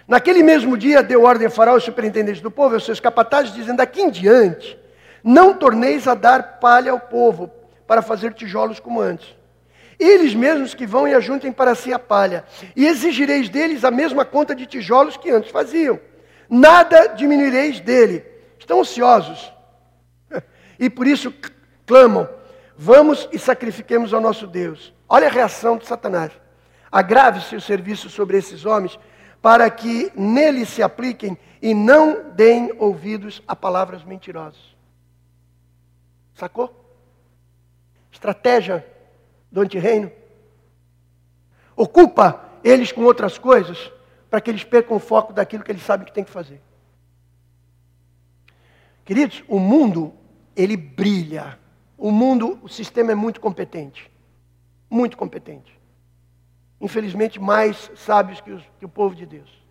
[0.06, 3.78] Naquele mesmo dia, deu ordem a Faraó, os superintendentes do povo, aos seus capatazes, dizendo:
[3.78, 4.78] Daqui em diante,
[5.22, 7.50] não torneis a dar palha ao povo,
[7.86, 9.34] para fazer tijolos como antes.
[9.98, 12.44] Eles mesmos que vão e ajuntem para si a palha,
[12.74, 16.00] e exigireis deles a mesma conta de tijolos que antes faziam.
[16.48, 18.24] Nada diminuireis dele.
[18.58, 19.52] Estão ociosos.
[20.78, 21.32] E por isso
[21.86, 22.28] clamam:
[22.76, 24.92] Vamos e sacrifiquemos ao nosso Deus.
[25.08, 26.32] Olha a reação de Satanás.
[26.90, 28.98] Agrave-se o serviço sobre esses homens
[29.42, 34.74] para que nele se apliquem e não deem ouvidos a palavras mentirosas.
[36.34, 36.74] Sacou?
[38.10, 38.86] Estratégia
[39.50, 40.10] do antirreino.
[41.76, 43.92] Ocupa eles com outras coisas
[44.34, 46.60] para que eles percam o foco daquilo que eles sabem que tem que fazer.
[49.04, 50.12] Queridos, o mundo,
[50.56, 51.56] ele brilha.
[51.96, 54.10] O mundo, o sistema é muito competente.
[54.90, 55.80] Muito competente.
[56.80, 59.62] Infelizmente, mais sábios que, os, que o povo de Deus.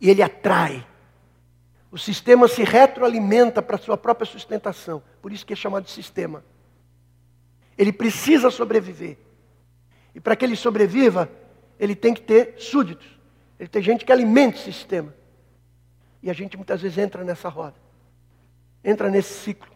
[0.00, 0.84] E ele atrai.
[1.88, 5.00] O sistema se retroalimenta para sua própria sustentação.
[5.22, 6.44] Por isso que é chamado de sistema.
[7.78, 9.18] Ele precisa sobreviver.
[10.16, 11.30] E para que ele sobreviva,
[11.80, 13.18] ele tem que ter súditos.
[13.58, 15.14] Ele tem gente que alimenta esse sistema.
[16.22, 17.76] E a gente muitas vezes entra nessa roda.
[18.84, 19.70] Entra nesse ciclo.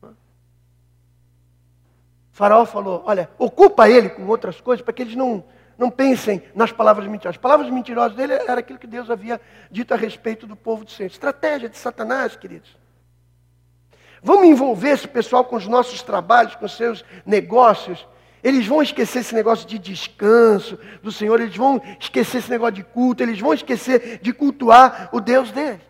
[0.00, 0.14] O
[2.30, 5.44] faraó falou: olha, ocupa ele com outras coisas para que eles não,
[5.76, 7.36] não pensem nas palavras mentirosas.
[7.36, 9.40] As palavras mentirosas dele era aquilo que Deus havia
[9.72, 11.08] dito a respeito do povo do Senhor.
[11.08, 12.76] Estratégia de Satanás, queridos.
[14.22, 18.06] Vamos envolver esse pessoal com os nossos trabalhos, com os seus negócios.
[18.42, 22.82] Eles vão esquecer esse negócio de descanso do Senhor, eles vão esquecer esse negócio de
[22.82, 25.80] culto, eles vão esquecer de cultuar o Deus deles.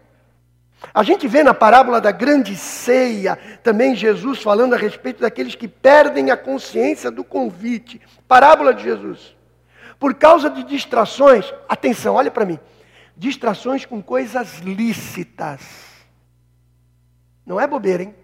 [0.92, 5.68] A gente vê na parábola da grande ceia também Jesus falando a respeito daqueles que
[5.68, 8.00] perdem a consciência do convite.
[8.26, 9.36] Parábola de Jesus.
[9.98, 12.58] Por causa de distrações, atenção, olha para mim.
[13.16, 15.60] Distrações com coisas lícitas.
[17.46, 18.14] Não é bobeira, hein?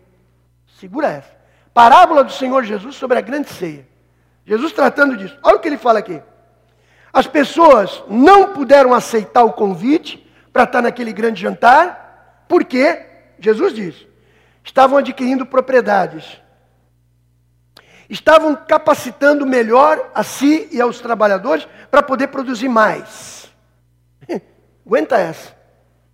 [0.79, 1.39] Segura essa.
[1.72, 3.88] Parábola do Senhor Jesus sobre a grande ceia.
[4.49, 5.36] Jesus tratando disso.
[5.42, 6.22] Olha o que ele fala aqui.
[7.12, 13.07] As pessoas não puderam aceitar o convite para estar naquele grande jantar, porque,
[13.38, 14.07] Jesus diz,
[14.64, 16.40] estavam adquirindo propriedades.
[18.09, 23.53] Estavam capacitando melhor a si e aos trabalhadores para poder produzir mais.
[24.86, 25.55] Aguenta essa.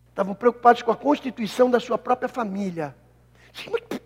[0.08, 2.96] Estavam preocupados com a constituição da sua própria família.
[3.76, 4.03] Até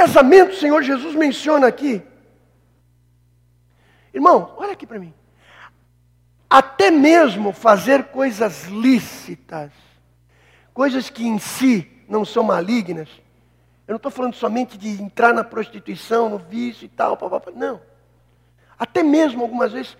[0.00, 2.02] casamento o Senhor Jesus menciona aqui.
[4.14, 5.12] Irmão, olha aqui para mim.
[6.48, 9.70] Até mesmo fazer coisas lícitas,
[10.72, 13.10] coisas que em si não são malignas.
[13.86, 17.50] Eu não estou falando somente de entrar na prostituição, no vício e tal, papapá.
[17.54, 17.80] não.
[18.78, 19.98] Até mesmo algumas vezes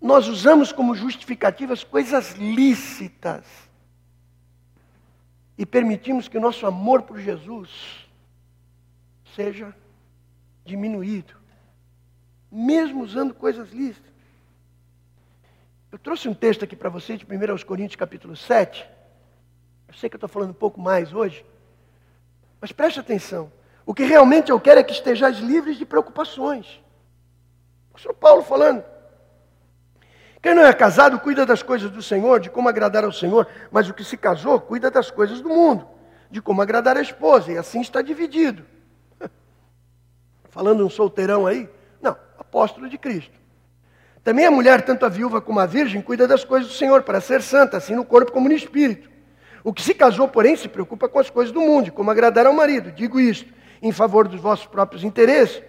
[0.00, 3.44] nós usamos como justificativas coisas lícitas
[5.56, 8.05] e permitimos que o nosso amor por Jesus
[9.36, 9.74] seja
[10.64, 11.34] diminuído,
[12.50, 14.10] mesmo usando coisas lícitas.
[15.92, 18.88] Eu trouxe um texto aqui para vocês de 1 Coríntios capítulo 7.
[19.88, 21.44] Eu sei que eu estou falando um pouco mais hoje,
[22.60, 23.52] mas preste atenção.
[23.84, 26.82] O que realmente eu quero é que estejais livres de preocupações.
[27.94, 28.82] O senhor Paulo falando.
[30.42, 33.88] Quem não é casado cuida das coisas do Senhor, de como agradar ao Senhor, mas
[33.88, 35.88] o que se casou cuida das coisas do mundo,
[36.30, 38.64] de como agradar a esposa, e assim está dividido.
[40.56, 41.68] Falando um solteirão aí?
[42.00, 43.38] Não, apóstolo de Cristo.
[44.24, 47.20] Também a mulher, tanto a viúva como a virgem, cuida das coisas do Senhor, para
[47.20, 49.10] ser santa, assim no corpo como no espírito.
[49.62, 52.54] O que se casou, porém, se preocupa com as coisas do mundo, como agradar ao
[52.54, 52.90] marido.
[52.90, 53.52] Digo isto
[53.82, 55.62] em favor dos vossos próprios interesses,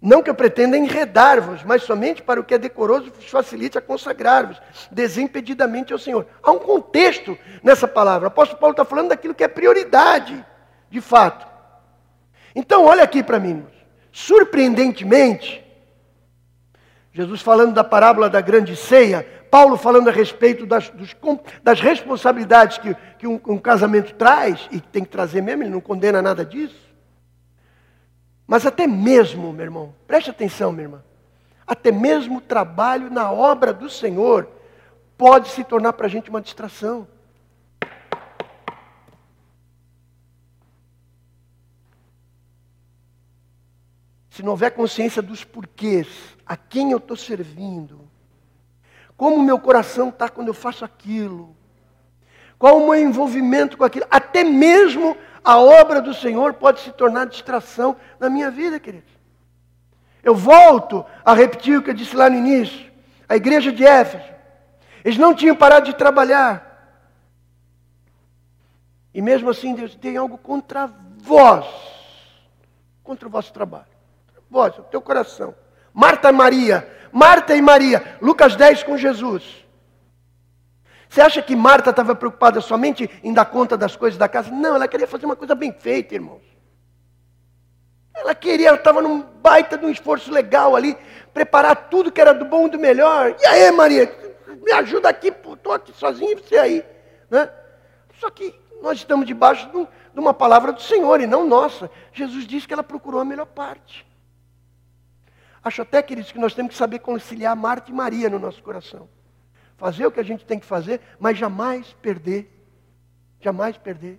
[0.00, 3.82] não que eu pretenda enredar-vos, mas somente para o que é decoroso vos facilite a
[3.82, 4.58] consagrar-vos
[4.90, 6.26] desimpedidamente ao Senhor.
[6.42, 8.28] Há um contexto nessa palavra.
[8.28, 10.42] O apóstolo Paulo está falando daquilo que é prioridade,
[10.88, 11.46] de fato.
[12.54, 13.66] Então, olha aqui para mim.
[14.18, 15.64] Surpreendentemente,
[17.12, 21.14] Jesus falando da parábola da grande ceia, Paulo falando a respeito das, dos,
[21.62, 25.80] das responsabilidades que, que um, um casamento traz, e tem que trazer mesmo, ele não
[25.80, 26.92] condena nada disso.
[28.44, 31.04] Mas até mesmo, meu irmão, preste atenção, minha irmã,
[31.64, 34.48] até mesmo o trabalho na obra do Senhor
[35.16, 37.06] pode se tornar para a gente uma distração.
[44.38, 46.06] Se não houver consciência dos porquês,
[46.46, 48.08] a quem eu estou servindo,
[49.16, 51.56] como o meu coração está quando eu faço aquilo,
[52.56, 57.26] qual o meu envolvimento com aquilo, até mesmo a obra do Senhor pode se tornar
[57.26, 59.10] distração na minha vida, queridos.
[60.22, 62.92] Eu volto a repetir o que eu disse lá no início.
[63.28, 64.32] A igreja de Éfeso,
[65.04, 67.02] eles não tinham parado de trabalhar.
[69.12, 71.66] E mesmo assim, Deus tem algo contra vós,
[73.02, 73.97] contra o vosso trabalho.
[74.50, 75.54] Vós, o teu coração.
[75.92, 79.66] Marta e Maria, Marta e Maria, Lucas 10 com Jesus.
[81.08, 84.50] Você acha que Marta estava preocupada somente em dar conta das coisas da casa?
[84.50, 86.42] Não, ela queria fazer uma coisa bem feita, irmãos.
[88.14, 90.96] Ela queria, ela estava num baita de um esforço legal ali,
[91.32, 93.34] preparar tudo que era do bom e do melhor.
[93.40, 94.12] E aí, Maria,
[94.62, 96.84] me ajuda aqui, estou aqui sozinho e você aí.
[97.30, 97.48] Né?
[98.18, 101.90] Só que nós estamos debaixo de uma palavra do Senhor e não nossa.
[102.12, 104.07] Jesus disse que ela procurou a melhor parte.
[105.68, 109.06] Acho até, queridos, que nós temos que saber conciliar Marta e Maria no nosso coração.
[109.76, 112.50] Fazer o que a gente tem que fazer, mas jamais perder.
[113.38, 114.18] Jamais perder.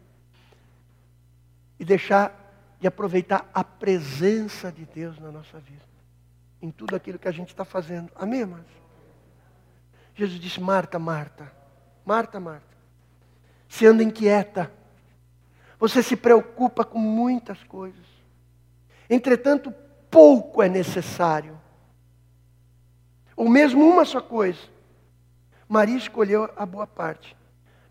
[1.79, 2.31] E deixar
[2.79, 5.81] de aproveitar a presença de Deus na nossa vida.
[6.61, 8.11] Em tudo aquilo que a gente está fazendo.
[8.15, 8.67] Amém, irmãos?
[10.13, 11.51] Jesus disse: Marta, Marta,
[12.05, 12.77] Marta, Marta.
[13.67, 14.71] Se anda inquieta.
[15.79, 18.05] Você se preocupa com muitas coisas.
[19.09, 19.73] Entretanto,
[20.09, 21.59] pouco é necessário.
[23.35, 24.59] Ou mesmo uma só coisa.
[25.67, 27.35] Maria escolheu a boa parte.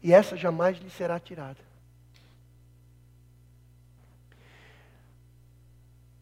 [0.02, 1.68] E essa jamais lhe será tirada.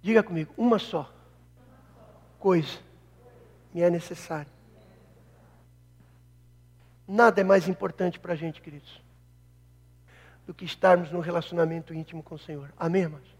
[0.00, 1.12] Diga comigo, uma só
[2.38, 2.78] coisa
[3.74, 4.50] me é necessária.
[7.08, 9.02] Nada é mais importante para a gente, queridos,
[10.46, 12.72] do que estarmos num relacionamento íntimo com o Senhor.
[12.76, 13.36] Amém, irmãos?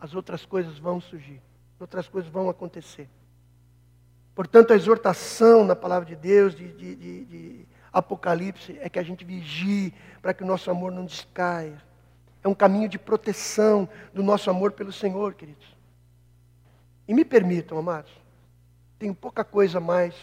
[0.00, 1.40] As outras coisas vão surgir,
[1.78, 3.08] outras coisas vão acontecer.
[4.34, 9.02] Portanto, a exortação na palavra de Deus, de, de, de, de Apocalipse, é que a
[9.02, 11.82] gente vigie para que o nosso amor não descaia.
[12.42, 15.66] É um caminho de proteção do nosso amor pelo Senhor, queridos.
[17.08, 18.12] E me permitam, amados,
[18.98, 20.14] tenho pouca coisa mais,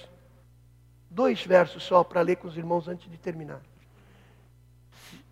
[1.10, 3.62] dois versos só para ler com os irmãos antes de terminar.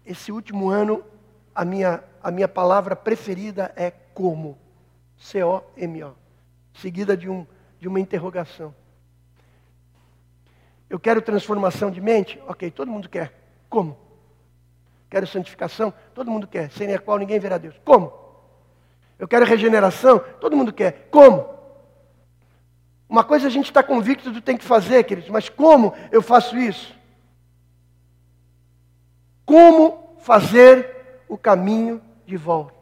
[0.06, 1.04] Esse último ano,
[1.54, 4.58] a minha, a minha palavra preferida é como.
[5.22, 6.14] C-O-M-O.
[6.74, 7.46] Seguida de, um,
[7.80, 8.74] de uma interrogação.
[10.90, 12.42] Eu quero transformação de mente?
[12.48, 13.34] Ok, todo mundo quer.
[13.70, 13.98] Como?
[15.10, 15.94] Quero santificação?
[16.14, 16.72] Todo mundo quer.
[16.72, 17.76] Sem a qual ninguém verá Deus.
[17.86, 18.12] Como?
[19.18, 20.20] Eu quero regeneração?
[20.40, 21.08] Todo mundo quer.
[21.12, 21.48] Como?
[23.08, 26.58] Uma coisa a gente está convicto do tem que fazer, queridos, mas como eu faço
[26.58, 26.96] isso?
[29.46, 32.81] Como fazer o caminho de volta?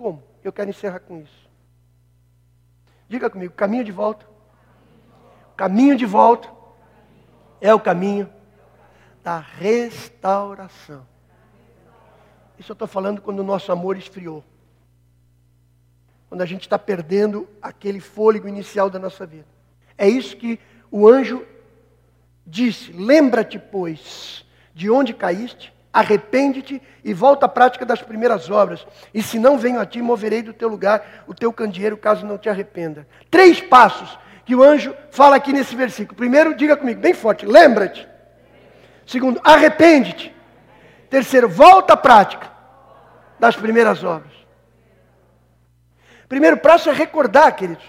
[0.00, 0.22] Como?
[0.42, 1.50] Eu quero encerrar com isso.
[3.06, 4.26] Diga comigo, caminho de volta.
[5.54, 6.50] Caminho de volta
[7.60, 8.26] é o caminho
[9.22, 11.06] da restauração.
[12.58, 14.42] Isso eu estou falando quando o nosso amor esfriou.
[16.30, 19.48] Quando a gente está perdendo aquele fôlego inicial da nossa vida.
[19.98, 20.58] É isso que
[20.90, 21.46] o anjo
[22.46, 28.86] disse: Lembra-te, pois, de onde caíste, arrepende-te e volta à prática das primeiras obras.
[29.12, 32.38] E se não venho a ti, moverei do teu lugar o teu candeeiro, caso não
[32.38, 33.06] te arrependa.
[33.30, 36.16] Três passos que o anjo fala aqui nesse versículo.
[36.16, 38.08] Primeiro, diga comigo, bem forte: lembra-te.
[39.06, 40.34] Segundo, arrepende-te.
[41.08, 42.50] Terceiro, volta à prática
[43.38, 44.32] das primeiras obras.
[46.28, 47.84] Primeiro passo é recordar, queridos.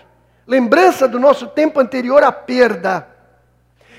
[0.47, 3.07] Lembrança do nosso tempo anterior à perda.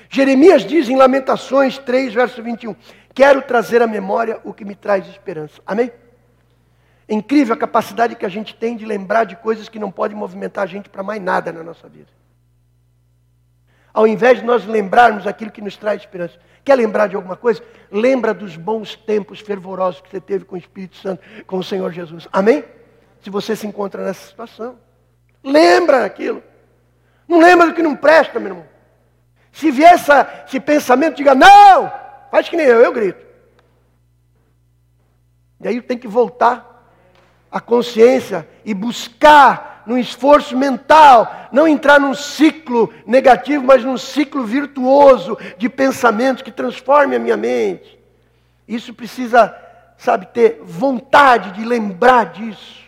[0.09, 2.75] Jeremias diz em Lamentações 3, verso 21,
[3.13, 5.61] quero trazer à memória o que me traz esperança.
[5.65, 5.91] Amém?
[7.07, 10.17] É incrível a capacidade que a gente tem de lembrar de coisas que não podem
[10.17, 12.07] movimentar a gente para mais nada na nossa vida.
[13.93, 16.39] Ao invés de nós lembrarmos aquilo que nos traz esperança.
[16.63, 17.61] Quer lembrar de alguma coisa?
[17.91, 21.91] Lembra dos bons tempos fervorosos que você teve com o Espírito Santo, com o Senhor
[21.91, 22.27] Jesus.
[22.31, 22.63] Amém?
[23.21, 24.79] Se você se encontra nessa situação.
[25.43, 26.41] Lembra aquilo.
[27.27, 28.65] Não lembra do que não presta, meu irmão.
[29.51, 32.02] Se vier essa, esse pensamento, diga, não!
[32.33, 33.23] Faz que nem eu, eu grito.
[35.61, 36.83] E aí tem que voltar
[37.51, 44.43] a consciência e buscar num esforço mental, não entrar num ciclo negativo, mas num ciclo
[44.45, 47.99] virtuoso de pensamentos que transforme a minha mente.
[48.67, 49.55] Isso precisa,
[49.95, 52.81] sabe, ter vontade de lembrar disso.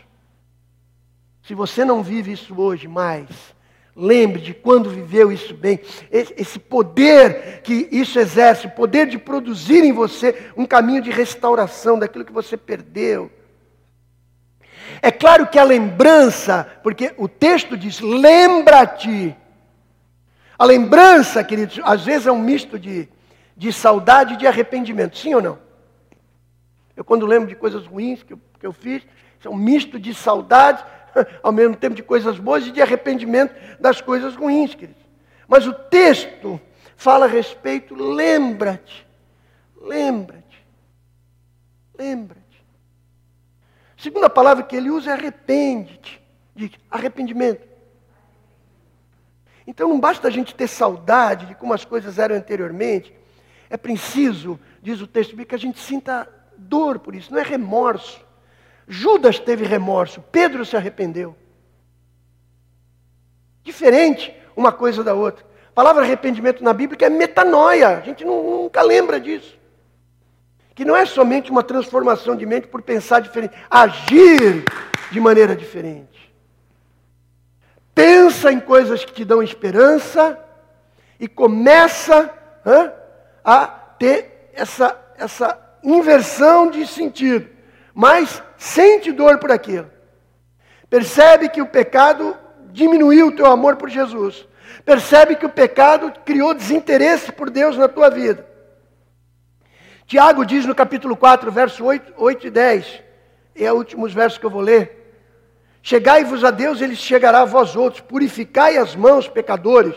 [1.44, 3.28] Se você não vive isso hoje mais,
[3.96, 5.80] lembre de quando viveu isso bem.
[6.10, 11.98] Esse poder que isso exerce, o poder de produzir em você um caminho de restauração
[11.98, 13.30] daquilo que você perdeu.
[15.00, 19.34] É claro que a lembrança, porque o texto diz: lembra-te.
[20.58, 23.08] A lembrança, queridos, às vezes é um misto de,
[23.56, 25.58] de saudade e de arrependimento, sim ou não?
[26.96, 29.02] Eu, quando lembro de coisas ruins que eu, que eu fiz,
[29.44, 30.84] é um misto de saudade,
[31.42, 35.02] ao mesmo tempo de coisas boas e de arrependimento das coisas ruins, queridos.
[35.48, 36.60] Mas o texto
[36.96, 39.06] fala a respeito, lembra-te,
[39.80, 40.66] lembra-te,
[41.96, 42.64] lembra-te.
[43.96, 46.20] Segunda palavra que ele usa é arrepende-te,
[46.54, 47.66] de arrependimento.
[49.66, 53.12] Então não basta a gente ter saudade de como as coisas eram anteriormente,
[53.68, 58.24] é preciso, diz o texto que a gente sinta dor por isso, não é remorso.
[58.88, 61.36] Judas teve remorso, Pedro se arrependeu.
[63.62, 65.44] Diferente uma coisa da outra.
[65.68, 69.56] A palavra arrependimento na Bíblia é metanoia, a gente nunca lembra disso
[70.76, 74.62] que não é somente uma transformação de mente por pensar diferente, agir
[75.10, 76.06] de maneira diferente.
[77.94, 80.38] pensa em coisas que te dão esperança
[81.18, 82.30] e começa
[82.66, 82.92] hã,
[83.42, 87.48] a ter essa, essa inversão de sentido,
[87.94, 89.90] mas sente dor por aquilo.
[90.88, 92.36] Percebe que o pecado
[92.70, 94.46] diminuiu o teu amor por Jesus.
[94.84, 98.46] Percebe que o pecado criou desinteresse por Deus na tua vida.
[100.06, 103.02] Tiago diz no capítulo 4, verso 8, 8 e 10,
[103.56, 105.05] e é os últimos versos que eu vou ler.
[105.88, 108.00] Chegai-vos a Deus, ele chegará a vós outros.
[108.00, 109.94] Purificai as mãos, pecadores.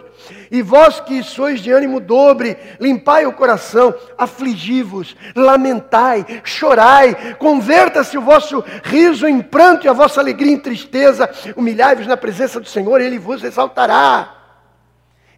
[0.52, 8.22] E vós que sois de ânimo dobre, limpai o coração, afligi-vos, lamentai, chorai, converta-se o
[8.22, 11.28] vosso riso em pranto e a vossa alegria em tristeza.
[11.56, 14.36] Humilhai-vos na presença do Senhor, ele vos exaltará.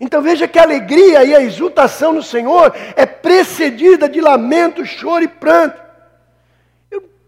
[0.01, 5.23] Então veja que a alegria e a exultação no Senhor é precedida de lamento, choro
[5.23, 5.90] e pranto.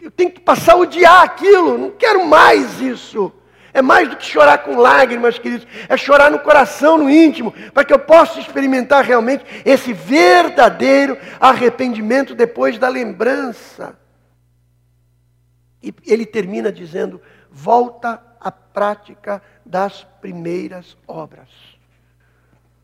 [0.03, 3.31] Eu tenho que passar a odiar aquilo, não quero mais isso.
[3.73, 5.65] É mais do que chorar com lágrimas, queridos.
[5.87, 12.35] É chorar no coração, no íntimo, para que eu possa experimentar realmente esse verdadeiro arrependimento
[12.35, 13.97] depois da lembrança.
[15.81, 21.47] E ele termina dizendo: volta à prática das primeiras obras.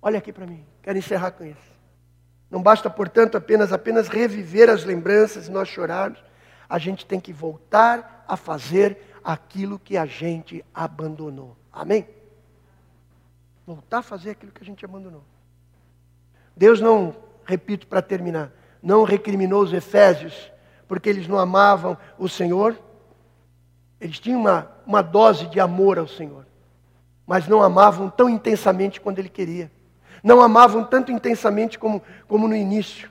[0.02, 1.70] Olha aqui para mim, quero encerrar com isso.
[2.50, 6.29] Não basta, portanto, apenas apenas reviver as lembranças e nós chorarmos
[6.70, 11.58] a gente tem que voltar a fazer aquilo que a gente abandonou.
[11.74, 12.08] Amém?
[13.66, 15.24] Voltar a fazer aquilo que a gente abandonou.
[16.56, 18.52] Deus não, repito para terminar,
[18.82, 20.52] não recriminou os efésios
[20.88, 22.78] porque eles não amavam o Senhor.
[24.00, 26.46] Eles tinham uma, uma dose de amor ao Senhor,
[27.26, 29.72] mas não amavam tão intensamente quando Ele queria.
[30.24, 33.10] Não amavam tanto intensamente como, como no início.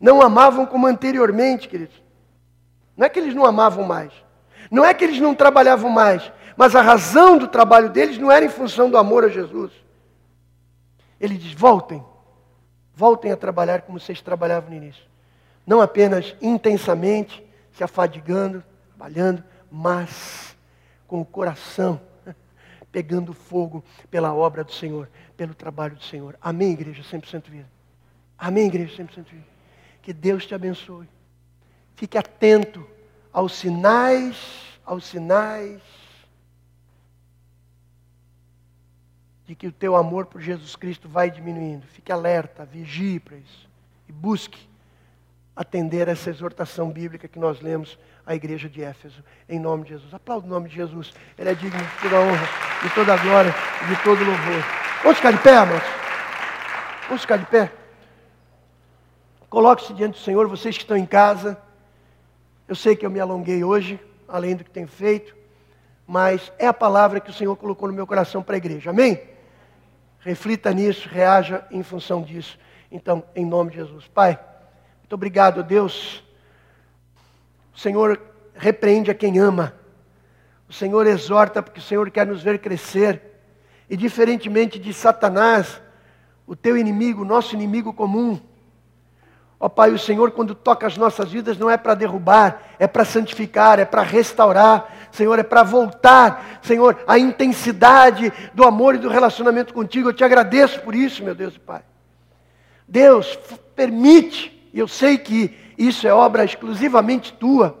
[0.00, 2.02] Não amavam como anteriormente, queridos.
[3.00, 4.12] Não é que eles não amavam mais.
[4.70, 6.30] Não é que eles não trabalhavam mais.
[6.54, 9.72] Mas a razão do trabalho deles não era em função do amor a Jesus.
[11.18, 12.04] Ele diz: voltem.
[12.94, 15.02] Voltem a trabalhar como vocês trabalhavam no início.
[15.66, 20.54] Não apenas intensamente, se afadigando, trabalhando, mas
[21.06, 21.98] com o coração
[22.92, 25.08] pegando fogo pela obra do Senhor,
[25.38, 26.36] pelo trabalho do Senhor.
[26.38, 27.70] Amém, igreja 100% vida.
[28.36, 29.46] Amém, igreja 100% vida.
[30.02, 31.08] Que Deus te abençoe.
[32.00, 32.82] Fique atento
[33.30, 34.34] aos sinais,
[34.86, 35.82] aos sinais
[39.44, 41.86] de que o teu amor por Jesus Cristo vai diminuindo.
[41.88, 43.68] Fique alerta, vigie para isso
[44.08, 44.66] e busque
[45.54, 50.14] atender essa exortação bíblica que nós lemos à igreja de Éfeso, em nome de Jesus.
[50.14, 51.12] Aplauda o nome de Jesus.
[51.36, 52.48] Ele é digno de toda honra,
[52.82, 53.54] de toda glória
[53.84, 54.64] e de todo louvor.
[55.02, 55.88] Vamos ficar de pé, amados?
[57.08, 57.70] Vamos ficar de pé?
[59.50, 61.68] Coloque-se diante do Senhor, vocês que estão em casa.
[62.70, 63.98] Eu sei que eu me alonguei hoje,
[64.28, 65.34] além do que tenho feito,
[66.06, 68.90] mas é a palavra que o Senhor colocou no meu coração para a igreja.
[68.90, 69.20] Amém?
[70.20, 72.56] Reflita nisso, reaja em função disso.
[72.88, 74.06] Então, em nome de Jesus.
[74.06, 74.38] Pai,
[75.00, 76.22] muito obrigado, Deus.
[77.74, 78.22] O Senhor
[78.54, 79.74] repreende a quem ama.
[80.68, 83.20] O Senhor exorta porque o Senhor quer nos ver crescer.
[83.88, 85.82] E diferentemente de Satanás,
[86.46, 88.40] o teu inimigo, nosso inimigo comum,
[89.62, 93.04] Ó Pai, o Senhor, quando toca as nossas vidas, não é para derrubar, é para
[93.04, 99.10] santificar, é para restaurar, Senhor, é para voltar, Senhor, a intensidade do amor e do
[99.10, 100.08] relacionamento contigo.
[100.08, 101.82] Eu te agradeço por isso, meu Deus e Pai.
[102.88, 103.38] Deus,
[103.76, 107.76] permite, e eu sei que isso é obra exclusivamente tua,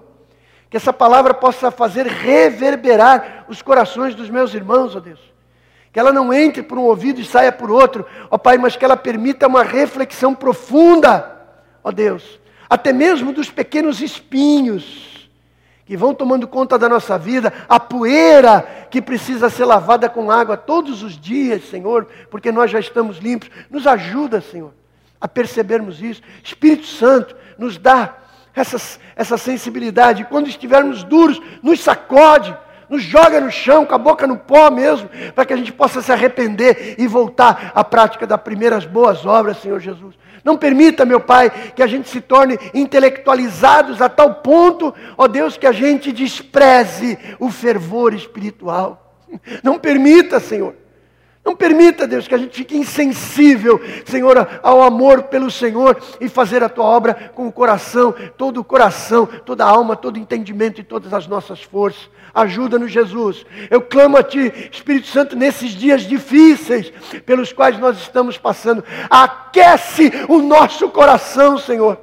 [0.68, 5.18] que essa palavra possa fazer reverberar os corações dos meus irmãos, ó Deus.
[5.90, 8.84] Que ela não entre por um ouvido e saia por outro, ó Pai, mas que
[8.84, 11.29] ela permita uma reflexão profunda
[11.82, 12.38] ó Deus,
[12.68, 15.28] até mesmo dos pequenos espinhos
[15.84, 20.56] que vão tomando conta da nossa vida, a poeira que precisa ser lavada com água
[20.56, 23.50] todos os dias, Senhor, porque nós já estamos limpos.
[23.68, 24.72] Nos ajuda, Senhor,
[25.20, 26.22] a percebermos isso.
[26.44, 28.16] Espírito Santo, nos dá
[28.54, 30.24] essa, essa sensibilidade.
[30.26, 32.56] Quando estivermos duros, nos sacode
[32.90, 36.02] nos joga no chão, com a boca no pó mesmo, para que a gente possa
[36.02, 40.16] se arrepender e voltar à prática das primeiras boas obras, Senhor Jesus.
[40.44, 45.56] Não permita, meu Pai, que a gente se torne intelectualizados a tal ponto, ó Deus,
[45.56, 49.16] que a gente despreze o fervor espiritual.
[49.62, 50.74] Não permita, Senhor.
[51.44, 56.62] Não permita, Deus, que a gente fique insensível, Senhor, ao amor pelo Senhor e fazer
[56.62, 60.80] a tua obra com o coração, todo o coração, toda a alma, todo o entendimento
[60.80, 62.10] e todas as nossas forças.
[62.34, 63.44] Ajuda-nos, Jesus.
[63.70, 66.92] Eu clamo a Ti, Espírito Santo, nesses dias difíceis
[67.24, 68.84] pelos quais nós estamos passando.
[69.08, 71.98] Aquece o nosso coração, Senhor.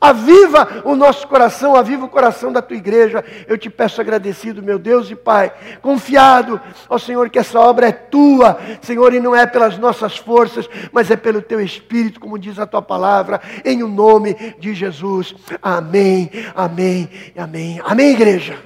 [0.00, 3.24] Aviva o nosso coração, aviva o coração da tua igreja.
[3.48, 7.92] Eu te peço agradecido, meu Deus e Pai, confiado, ó Senhor, que essa obra é
[7.92, 12.58] tua, Senhor, e não é pelas nossas forças, mas é pelo teu Espírito, como diz
[12.58, 15.34] a tua palavra, em o nome de Jesus.
[15.62, 17.80] Amém, amém, amém.
[17.82, 18.65] Amém, igreja.